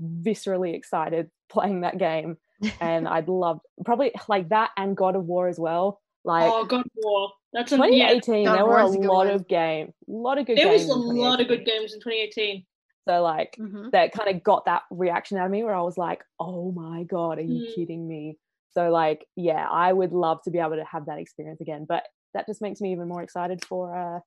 [0.00, 2.36] viscerally excited playing that game
[2.80, 6.80] and i'd love probably like that and god of war as well like oh god
[6.80, 9.28] of war that's an 2018 God of there were a a lot one.
[9.28, 11.48] of game a lot of good there was games a in lot of 2018.
[11.48, 12.66] good games in 2018
[13.08, 13.90] so like Mhm.
[13.92, 17.02] that kind of got that reaction out of me where I was like, oh my
[17.04, 17.74] God, are you Mm.
[17.74, 18.36] kidding me?
[18.72, 21.86] So, like, yeah, I would love to be able to have that experience again.
[21.88, 22.04] But
[22.34, 24.20] that just makes me even more excited for uh,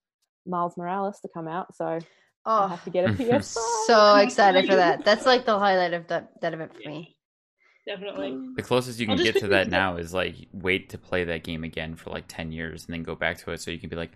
[0.45, 1.75] Miles Morales to come out.
[1.75, 1.99] So, I
[2.45, 3.57] Oh, have to get a PS.
[3.87, 5.05] so excited for that.
[5.05, 7.15] That's like the highlight of that, that event for me.
[7.85, 11.43] definitely The closest you can get to that now is like wait to play that
[11.43, 13.89] game again for like 10 years and then go back to it so you can
[13.89, 14.11] be like,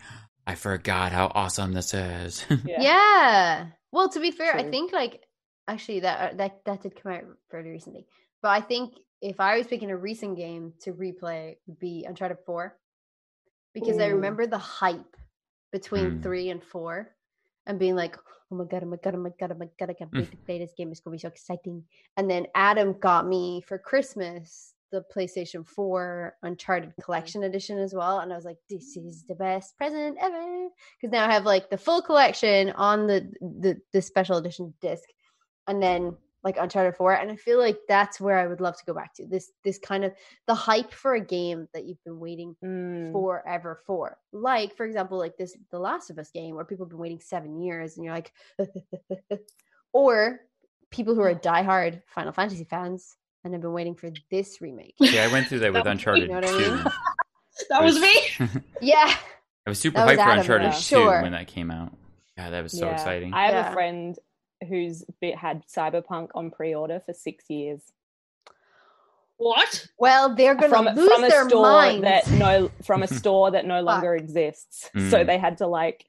[0.45, 2.45] I forgot how awesome this is.
[2.65, 2.81] Yeah.
[2.81, 3.65] Yeah.
[3.91, 5.21] Well, to be fair, I think like
[5.67, 8.05] actually that uh, that that did come out fairly recently.
[8.41, 12.05] But I think if I was picking a recent game to replay, it would be
[12.07, 12.77] Uncharted Four,
[13.73, 15.16] because I remember the hype
[15.79, 16.23] between Mm.
[16.23, 16.93] three and four,
[17.67, 18.15] and being like,
[18.49, 20.31] "Oh my god, oh my god, oh my god, oh my god, I can't wait
[20.31, 20.89] to play this game.
[20.91, 21.83] It's gonna be so exciting."
[22.17, 28.19] And then Adam got me for Christmas the PlayStation 4 Uncharted Collection Edition as well.
[28.19, 30.69] And I was like, this is the best present ever.
[30.95, 35.03] Because now I have like the full collection on the, the the special edition disc.
[35.67, 36.15] And then
[36.47, 37.13] like Uncharted 4.
[37.13, 39.25] And I feel like that's where I would love to go back to.
[39.27, 40.13] This this kind of
[40.47, 43.11] the hype for a game that you've been waiting Mm.
[43.11, 44.17] forever for.
[44.31, 47.19] Like, for example, like this The Last of Us game where people have been waiting
[47.19, 48.31] seven years and you're like
[49.93, 50.39] or
[50.89, 54.95] people who are diehard Final Fantasy fans and have been waiting for this remake.
[54.99, 56.57] Yeah, I went through that with That was- Uncharted you know what I 2.
[56.75, 56.83] mean?
[57.69, 58.13] That was me.
[58.81, 59.13] Yeah.
[59.65, 60.71] I was super That was hyped for Adam, Uncharted yeah.
[60.71, 61.21] 2 Sure.
[61.23, 61.91] when that came out.
[62.37, 62.93] Yeah, that was so Yeah.
[62.93, 63.33] exciting.
[63.33, 63.69] I have Yeah.
[63.71, 64.17] a friend
[64.67, 65.03] who's
[65.35, 67.81] had Cyberpunk on pre-order for six years
[69.37, 69.85] What?
[69.99, 72.01] Well, they're gonna from lose from a their store minds.
[72.03, 74.89] that no from a store that no longer exists.
[74.93, 75.27] So Mm.
[75.27, 76.05] they had to like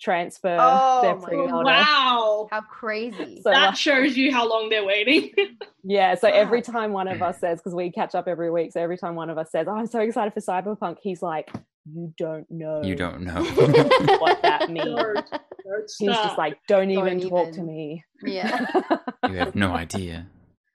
[0.00, 1.52] transfer Oh their pre-order.
[1.64, 2.48] Wow.
[2.50, 3.42] How crazy.
[3.42, 5.30] So that like- shows you how long they're waiting.
[5.82, 8.82] Yeah, so every time one of us says, because we catch up every week, so
[8.82, 11.50] every time one of us says, "Oh, I'm so excited for Cyberpunk," he's like,
[11.94, 13.42] "You don't know You don't know.
[14.20, 18.66] what that means." Don't- don't He's just like, "Don't Don't even talk to me." yeah.
[19.28, 20.26] you have no idea.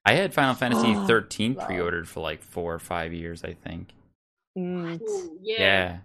[0.05, 1.65] I had Final Fantasy 13 Wow.
[1.65, 3.93] pre-ordered for like four or five years, I think.
[4.57, 5.01] Mm.
[5.01, 5.59] Ooh, Yeah.
[5.59, 5.97] yeah.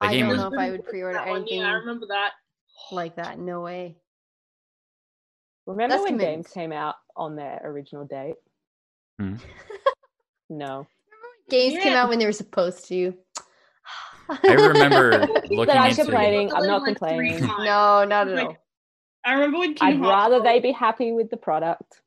[0.00, 1.72] That I game don't was know if I would pre-order That one, anything Yeah, I
[1.72, 2.32] remember that.
[2.92, 3.38] like that.
[3.38, 3.96] No way.
[5.66, 6.44] Remember That's when commitment.
[6.44, 8.36] games came out on their original date?
[9.18, 9.36] Hmm.
[10.50, 10.86] No.
[11.50, 13.14] Games came out when they were supposed to.
[14.28, 16.52] I remember looking That I'm into complaining.
[16.52, 17.38] I'm not Like, complaining.
[17.40, 17.64] times.
[17.64, 18.56] No, not at Like, all.
[19.24, 22.00] I remember when I'd Kingdom rather they was- be happy with the product.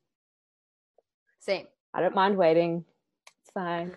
[1.40, 1.66] Same.
[1.94, 2.84] I don't mind waiting.
[3.42, 3.96] It's fine.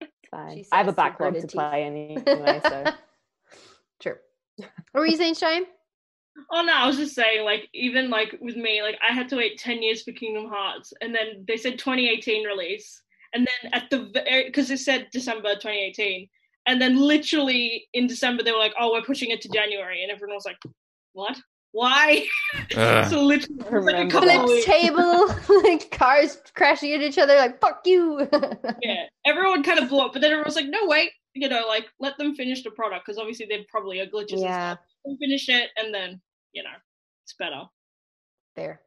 [0.00, 0.58] It's fine.
[0.58, 1.58] She I have a backlog to gritted teeth.
[1.58, 1.82] play
[2.26, 2.84] anyway, so
[4.00, 4.16] True.
[4.56, 4.68] What
[5.00, 5.62] were you saying, Shyami?
[6.52, 9.36] Oh no, I was just saying, like, even like with me, like I had to
[9.36, 13.88] wait ten years for Kingdom Hearts, and then they said 2018 release, and then at
[13.90, 14.10] the
[14.46, 16.28] because it said December 2018,
[16.66, 20.10] and then literally in December they were like, oh, we're pushing it to January, and
[20.10, 20.58] everyone was like,
[21.12, 21.38] what?
[21.72, 22.26] Why?
[22.54, 22.60] Ugh.
[22.76, 23.08] Uh.
[23.08, 25.26] so literally, like a couple of Flips table,
[25.64, 28.28] like cars crashing into each other, like fuck you.
[28.82, 31.64] Yeah, everyone kind of blew up, but then everyone was like, no, wait, you know,
[31.66, 34.40] like let them finish the product because obviously they're probably are glitches.
[34.40, 34.70] Yeah.
[34.70, 34.86] and stuff.
[35.04, 36.20] Let them finish it, and then
[36.52, 36.70] you know,
[37.24, 37.62] it's better.
[38.54, 38.80] There.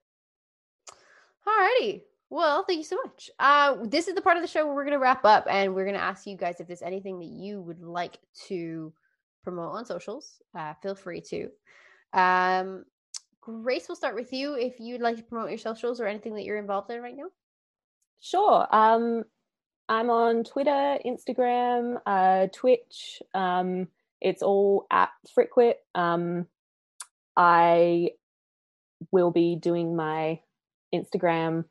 [1.45, 2.01] Alrighty.
[2.29, 3.29] Well, thank you so much.
[3.39, 5.73] Uh, this is the part of the show where we're going to wrap up and
[5.73, 8.17] we're going to ask you guys if there's anything that you would like
[8.47, 8.91] to
[9.43, 10.41] promote on socials.
[10.53, 11.49] Uh, feel free to.
[12.13, 12.83] Um,
[13.39, 14.55] Grace, we'll start with you.
[14.55, 17.29] If you'd like to promote your socials or anything that you're involved in right now.
[18.19, 18.67] Sure.
[18.75, 19.23] Um,
[19.87, 23.21] I'm on Twitter, Instagram, uh, Twitch.
[23.33, 23.87] Um,
[24.19, 25.75] it's all at Frickwit.
[25.95, 26.47] Um,
[27.37, 28.11] I
[29.11, 30.41] will be doing my
[30.93, 31.65] Instagram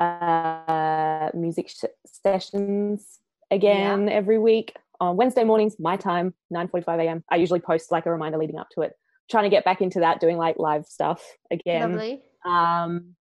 [0.00, 3.18] uh, music sh- sessions
[3.50, 7.24] again every week on Wednesday mornings, my time, 9:45 a.m.
[7.30, 8.92] I usually post like a reminder leading up to it.
[9.30, 11.92] Trying to get back into that, doing like live stuff again.
[11.92, 12.22] Lovely.
[12.44, 13.16] Um,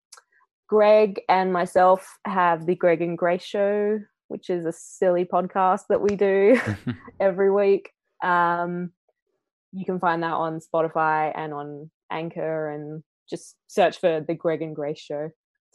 [0.69, 6.01] Greg and myself have the Greg and Grace Show, which is a silly podcast that
[6.01, 6.59] we do
[7.21, 7.91] every week.
[8.23, 8.93] Um,
[9.73, 14.63] you can find that on Spotify and on Anchor, and just search for the Greg
[14.63, 15.31] and Grace Show.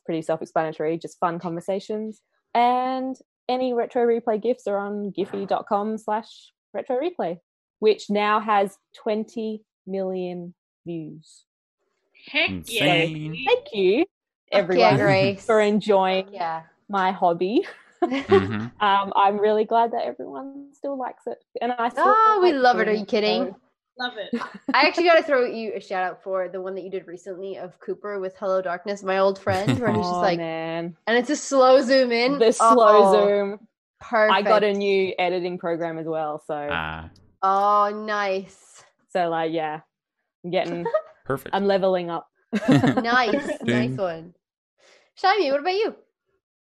[0.08, 2.22] It's pretty self-explanatory, just fun conversations.
[2.56, 3.14] And
[3.50, 7.40] any retro replay gifts are on giphy.com slash retro replay,
[7.80, 10.54] which now has 20 million
[10.86, 11.44] views.
[12.32, 13.34] Heck Insane.
[13.36, 13.42] yeah!
[13.52, 14.08] Thank you, Fuck
[14.52, 15.46] yeah, everyone, Grace.
[15.46, 16.62] for enjoying Yeah.
[16.88, 17.68] my hobby.
[18.02, 18.72] Mhm.
[18.80, 22.80] Um, I'm really glad that everyone still likes it, and I still Oh, we love
[22.80, 22.88] it.
[22.88, 23.54] Are you kidding?
[23.98, 24.42] So- Love it.
[24.74, 27.08] I actually got to throw you a shout out for the one that you did
[27.08, 30.96] recently of Cooper with Hello Darkness, my old friend, where he's just Oh, like, man,
[31.08, 32.38] and it's a slow zoom in.
[32.40, 33.60] the slow Oh, zoom.
[34.00, 34.34] Perfect.
[34.38, 37.10] I got a new editing program as well, so Ah,
[37.42, 38.84] Oh, nice.
[39.10, 39.82] so like yeah,
[40.44, 40.86] I'm getting,
[41.26, 41.56] perfect.
[41.56, 42.28] I'm leveling up.
[42.70, 43.48] Nice.
[43.64, 44.34] nice one.
[45.22, 45.96] Shyami, what about you?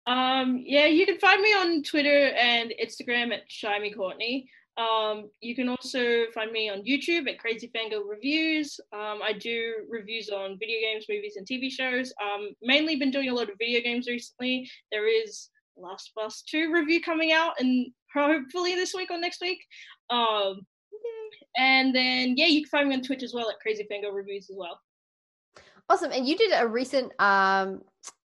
[0.07, 4.49] Um, yeah, you can find me on Twitter and Instagram at Shyami Courtney.
[4.77, 8.79] Um, you can also find me on YouTube at Crazy Fangirl Reviews.
[8.93, 12.13] Um, I do reviews on video games, movies, and TV shows.
[12.21, 14.69] Um, mainly been doing a lot of video games recently.
[14.91, 19.41] There is Last of Us 2 review coming out, and hopefully this week or next
[19.41, 19.59] week.
[20.11, 20.61] Um,
[21.57, 24.47] and then yeah, you can find me on Twitch as well at Crazy Fangirl Reviews
[24.49, 24.79] as well.
[25.89, 26.11] Awesome.
[26.11, 27.81] And you did a recent um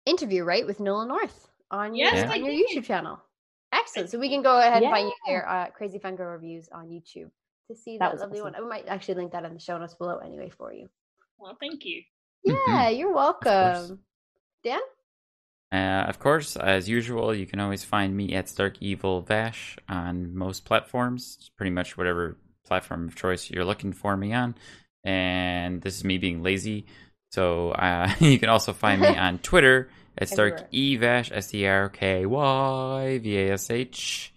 [0.06, 2.68] interview, right, with Nolan North on your, Yes, I on your.
[2.68, 3.18] YouTube channel.
[3.74, 4.10] Excellent.
[4.10, 7.30] So we can go ahead and find you there, uh, Crazy Fangirl Reviews on YouTube
[7.68, 8.52] to see That that, lovely awesome.
[8.52, 8.64] one.
[8.64, 10.88] I might actually link that in the show notes below anyway for you.
[11.38, 12.02] Well, thank you.
[12.44, 14.00] Yeah, you're welcome.
[14.62, 14.80] Dan?
[15.72, 21.36] Uh, of course, as usual, you can always find me at StarkEvilVash on most platforms.
[21.40, 24.54] It's pretty much whatever platform of choice you're looking for me on.
[25.02, 26.86] And this is me being lazy.
[27.32, 29.88] So uh, you can also find me on Twitter
[30.18, 30.68] at Stark Everywhere.
[30.72, 34.32] Evash, S T R K Y V A S H.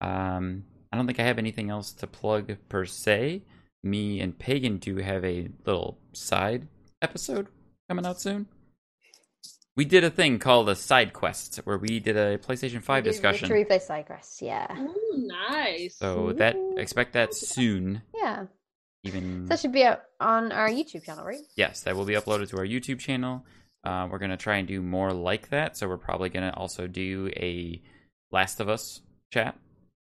[0.00, 3.42] Um, I don't think I have anything else to plug per se.
[3.82, 6.68] Me and Pagan do have a little side
[7.00, 7.48] episode
[7.88, 8.46] coming out soon.
[9.74, 13.08] We did a thing called a side quest where we did a PlayStation 5 We
[13.08, 13.48] did discussion.
[13.48, 14.66] To replay Cycrest, yeah.
[14.78, 15.96] Ooh, nice.
[15.96, 18.02] So that expect that soon.
[18.14, 18.46] Yeah.
[19.04, 21.40] Even That should be out on our YouTube channel, right?
[21.56, 23.44] yes, that will be uploaded to our YouTube channel.
[23.84, 25.76] Uh, we're gonna try and do more like that.
[25.76, 27.80] So we're probably gonna also do a
[28.30, 29.02] Last of Us
[29.32, 29.56] chat,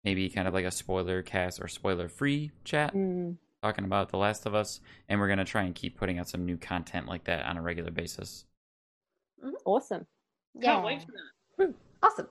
[0.05, 4.19] maybe kind of like a spoiler cast or spoiler free chat, Mm, talking about The
[4.19, 4.81] Last of Us.
[5.09, 7.63] And we're gonna try and keep putting out some new content like that on a
[7.63, 8.45] regular basis.
[9.65, 10.07] awesome.
[10.63, 11.75] Can't wait for that.
[12.03, 12.29] Awesome.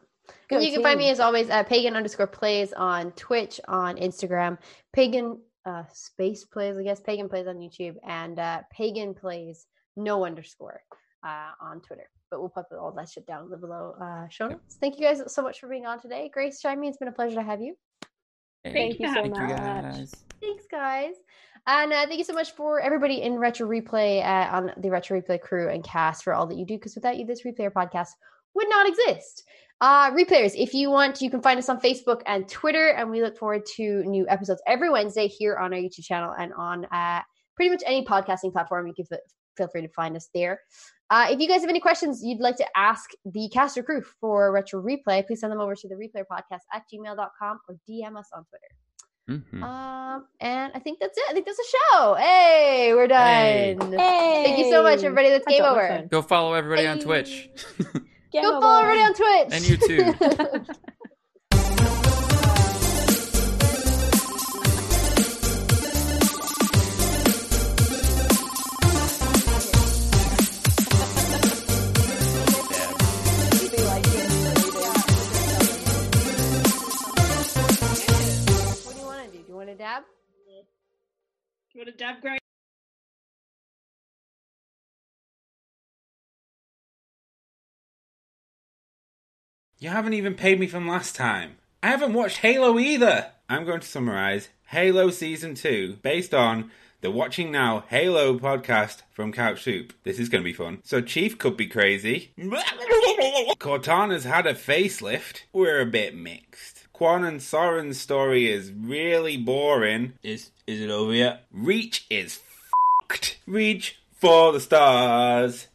[0.48, 4.58] Go you can find me as always at pagan underscore plays on Twitch, on Instagram,
[4.94, 9.66] pagan uh, space plays, I guess, pagan plays on YouTube, and uh, pagan plays
[9.96, 10.82] no underscore
[11.26, 12.10] uh, on Twitter.
[12.30, 14.78] But we'll put all that shit down below uh, show notes.
[14.80, 16.30] Thank you guys so much for being on today.
[16.34, 17.76] Grace, Shyami, it's been a pleasure to have you.
[18.64, 19.50] Thank you so thank you much.
[19.50, 20.14] guys.
[20.42, 21.16] Thanks, guys.
[21.68, 25.20] And uh, thank you so much for everybody in Retro Replay uh, on the Retro
[25.20, 26.76] Replay crew and cast for all that you do.
[26.76, 28.10] Because without you, this Replayer podcast
[28.54, 29.44] would not exist.
[29.82, 33.22] Uh, replayers, if you want, you can find us on Facebook and Twitter, and we
[33.22, 37.22] look forward to new episodes every Wednesday here on our YouTube channel and on uh,
[37.56, 38.88] pretty much any podcasting platform.
[38.88, 39.20] You can f-
[39.58, 40.62] feel free to find us there.
[41.14, 44.02] Uh, if you guys have any questions you'd like to ask the cast or crew
[44.20, 48.18] for Retro Replay, please send them over to the replay podcast at gmail.com or DM
[48.18, 49.44] us on Twitter.
[49.54, 49.62] Mhm.
[49.64, 51.24] Um, and I think that's it.
[51.30, 52.16] I think that's a show.
[52.16, 53.92] Hey, we're done.
[53.92, 54.42] Hey.
[54.44, 55.30] Thank you so much, everybody.
[55.30, 55.88] That's I game over.
[55.88, 56.08] phone.
[56.08, 57.48] Go follow everybody on Twitch.
[58.34, 60.76] Go follow everybody on Twitch And YouTube.
[79.78, 79.88] to do?
[79.88, 80.04] Do you dab?
[81.74, 82.40] You want to dab, Greg?
[89.80, 91.58] You haven't even paid me from last time.
[91.82, 93.32] I haven't watched Halo either.
[93.50, 96.72] I'm going to summarize Halo Season 2 based on
[97.02, 99.94] the Watching Now Halo podcast from Couch Soup.
[100.04, 100.80] This is going to be fun.
[100.84, 102.32] So Chief could be crazy.
[103.60, 105.44] Cortana's had a facelift.
[105.52, 106.73] We're a bit mixed.
[107.04, 110.14] Kwan and Soren's story is really boring.
[110.24, 111.44] Is is it over yet?
[111.52, 112.40] Reach is
[113.02, 113.40] fucked.
[113.46, 115.68] Reach for the stars.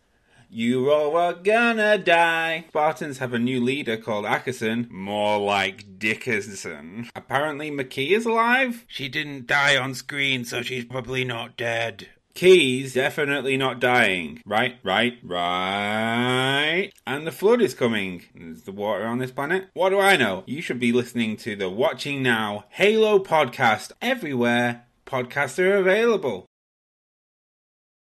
[0.48, 2.64] You all are gonna die.
[2.68, 4.88] Spartans have a new leader called Ackerson.
[4.88, 7.10] More like Dickerson.
[7.14, 8.86] Apparently Makee is alive?
[8.88, 12.08] She didn't die on screen, so she's probably not dead.
[12.38, 14.40] Key's definitely not dying.
[14.46, 16.92] Right, right, right.
[17.04, 18.26] And the flood is coming.
[18.32, 19.70] Is the water on this planet?
[19.74, 20.44] What do I know?
[20.46, 26.46] You should be listening to the Watching Now Halo podcast everywhere podcasts are available.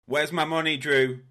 [0.05, 1.23] Where's my money, Drew?